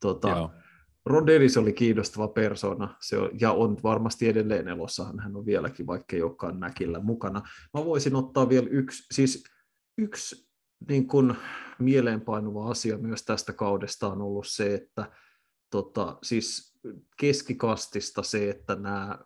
[0.00, 0.50] Tota,
[1.06, 5.86] Ron Dennis oli kiinnostava persona, se on, ja on varmasti edelleen elossa, hän on vieläkin,
[5.86, 7.42] vaikka ei olekaan näkillä mukana.
[7.74, 9.44] Mä voisin ottaa vielä yksi, siis
[9.98, 10.48] yksi
[10.88, 11.34] niin kuin
[11.78, 15.10] mieleenpainuva asia myös tästä kaudesta on ollut se, että
[15.70, 16.78] tota, siis
[17.16, 19.18] keskikastista se, että nämä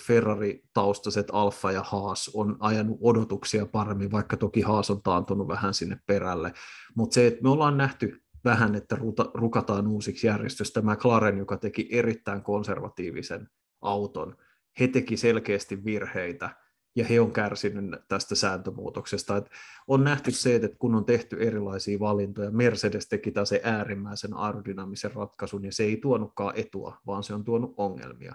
[0.00, 6.00] Ferrari-taustaiset Alfa ja Haas on ajanut odotuksia paremmin, vaikka toki Haas on taantunut vähän sinne
[6.06, 6.52] perälle,
[6.94, 10.82] mutta se, että me ollaan nähty vähän, että ruta, rukataan uusiksi järjestöstä.
[10.82, 13.48] McLaren, joka teki erittäin konservatiivisen
[13.80, 14.36] auton,
[14.80, 16.50] he teki selkeästi virheitä
[16.98, 19.36] ja he on kärsinyt tästä sääntömuutoksesta.
[19.36, 19.50] Et
[19.86, 25.14] on nähty se, että kun on tehty erilaisia valintoja, Mercedes teki taas se äärimmäisen aerodynamisen
[25.14, 28.34] ratkaisun ja se ei tuonutkaan etua, vaan se on tuonut ongelmia.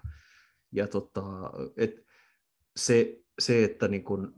[0.72, 1.24] Ja tota,
[1.78, 2.06] et
[2.76, 4.34] se, se, että niin kun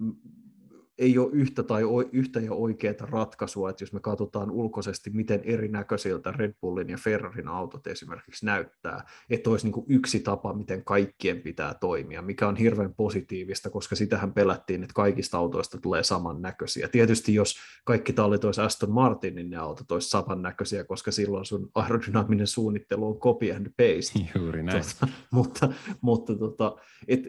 [0.97, 6.31] ei ole yhtä tai yhtä ja oikeaa ratkaisua, että jos me katsotaan ulkoisesti, miten erinäköisiltä
[6.31, 11.73] Red Bullin ja Ferrarin autot esimerkiksi näyttää, että olisi niin yksi tapa, miten kaikkien pitää
[11.73, 16.87] toimia, mikä on hirveän positiivista, koska sitähän pelättiin, että kaikista autoista tulee samannäköisiä.
[16.87, 21.69] Tietysti jos kaikki tallit olisi Aston Martin, niin ne autot olisi samannäköisiä, koska silloin sun
[21.75, 24.19] aerodynaaminen suunnittelu on copy and paste.
[24.39, 24.83] Juuri näin.
[24.83, 25.69] Tota, mutta
[26.01, 26.75] mutta tota,
[27.07, 27.21] et,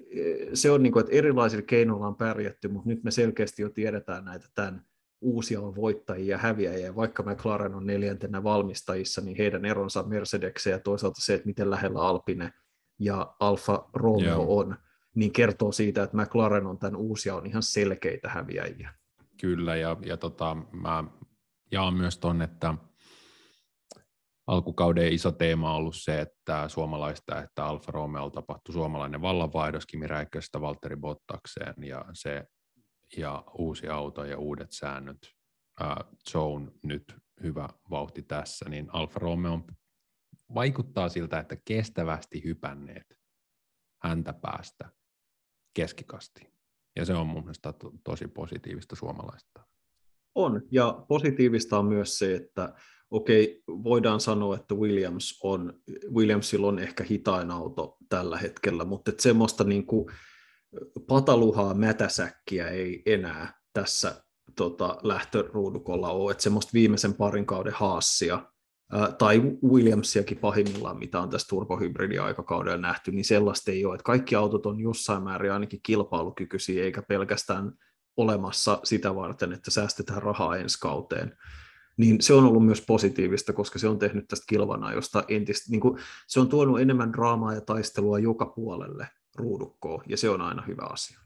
[0.55, 3.71] se on niin kuin, että erilaisilla keinoilla on pärjätty, mutta nyt me selkeästi selkeästi jo
[3.71, 4.85] tiedetään näitä tämän
[5.21, 6.95] uusia voittajia ja häviäjiä.
[6.95, 12.01] Vaikka McLaren on neljäntenä valmistajissa, niin heidän eronsa Mercedekseen ja toisaalta se, että miten lähellä
[12.01, 12.53] Alpine
[13.01, 14.59] ja Alfa Romeo Joo.
[14.59, 14.77] on,
[15.15, 18.95] niin kertoo siitä, että McLaren on tämän uusia on ihan selkeitä häviäjiä.
[19.41, 21.05] Kyllä, ja, ja tota, mä
[21.73, 22.75] jaan myös ton, että
[24.47, 30.07] alkukauden iso teema on ollut se, että suomalaista, että Alfa Romeo tapahtui suomalainen vallanvaihdos Kimi
[30.07, 32.47] Räikköstä Valtteri Bottakseen, ja se
[33.17, 35.19] ja uusi auto ja uudet säännöt.
[35.81, 39.61] Uh, Zone nyt hyvä vauhti tässä, niin Alfa Romeo
[40.55, 43.19] vaikuttaa siltä, että kestävästi hypänneet
[44.03, 44.91] häntä päästä
[45.75, 46.57] keskikasti.
[46.97, 49.67] Ja se on mun mielestä to- tosi positiivista suomalaista.
[50.35, 52.75] On, ja positiivista on myös se, että
[53.11, 55.81] okei, voidaan sanoa, että Williams on,
[56.15, 60.07] Williamsilla on ehkä hitain auto tällä hetkellä, mutta että semmoista niin kuin,
[61.09, 64.25] pataluhaa mätäsäkkiä ei enää tässä
[64.57, 68.43] tota, lähtöruudukolla ole, että semmoista viimeisen parin kauden haassia,
[68.93, 74.35] ää, tai Williamsiakin pahimmillaan, mitä on tässä turbohybridiaikakaudella nähty, niin sellaista ei ole, että kaikki
[74.35, 77.73] autot on jossain määrin ainakin kilpailukykyisiä, eikä pelkästään
[78.17, 81.37] olemassa sitä varten, että säästetään rahaa ensi kauteen.
[81.97, 85.81] Niin se on ollut myös positiivista, koska se on tehnyt tästä kilvana, josta entistä, niin
[85.81, 89.09] kuin, se on tuonut enemmän draamaa ja taistelua joka puolelle
[89.39, 91.19] ruudukkoon, ja se on aina hyvä asia.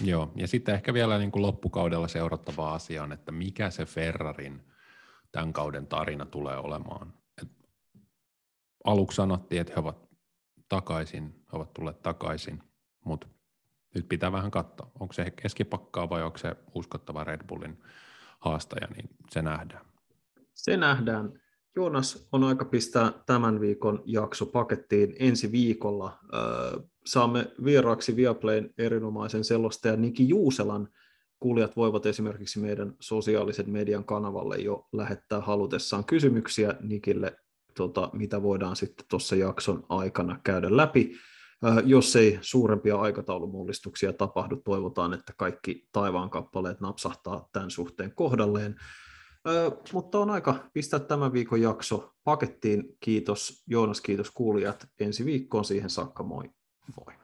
[0.00, 4.62] Joo, ja sitten ehkä vielä niin kuin loppukaudella seurattava asia on, että mikä se Ferrarin
[5.32, 7.14] tämän kauden tarina tulee olemaan.
[7.42, 7.48] Et
[8.84, 10.08] aluksi sanottiin, että he ovat
[10.68, 12.62] takaisin, he ovat tulleet takaisin,
[13.04, 13.26] mutta
[13.94, 17.82] nyt pitää vähän katsoa, onko se keskipakkaa vai onko se uskottava Red Bullin
[18.38, 19.86] haastaja, niin se nähdään.
[20.54, 21.40] Se nähdään.
[21.76, 26.18] Joonas, on aika pistää tämän viikon jakso pakettiin ensi viikolla.
[27.08, 30.88] Saamme vieraaksi Viaplayn erinomaisen selostajan Niki Juuselan.
[31.40, 37.36] Kuulijat voivat esimerkiksi meidän sosiaalisen median kanavalle jo lähettää halutessaan kysymyksiä Nikille,
[37.74, 41.12] tota, mitä voidaan sitten tuossa jakson aikana käydä läpi.
[41.84, 48.76] Jos ei suurempia aikataulumullistuksia tapahdu, toivotaan, että kaikki taivaan kappaleet napsahtaa tämän suhteen kohdalleen.
[49.92, 52.96] Mutta on aika pistää tämän viikon jakso pakettiin.
[53.00, 54.86] Kiitos Joonas, kiitos kuulijat.
[55.00, 56.57] Ensi viikkoon siihen saakka, moi.
[56.96, 57.17] Moi.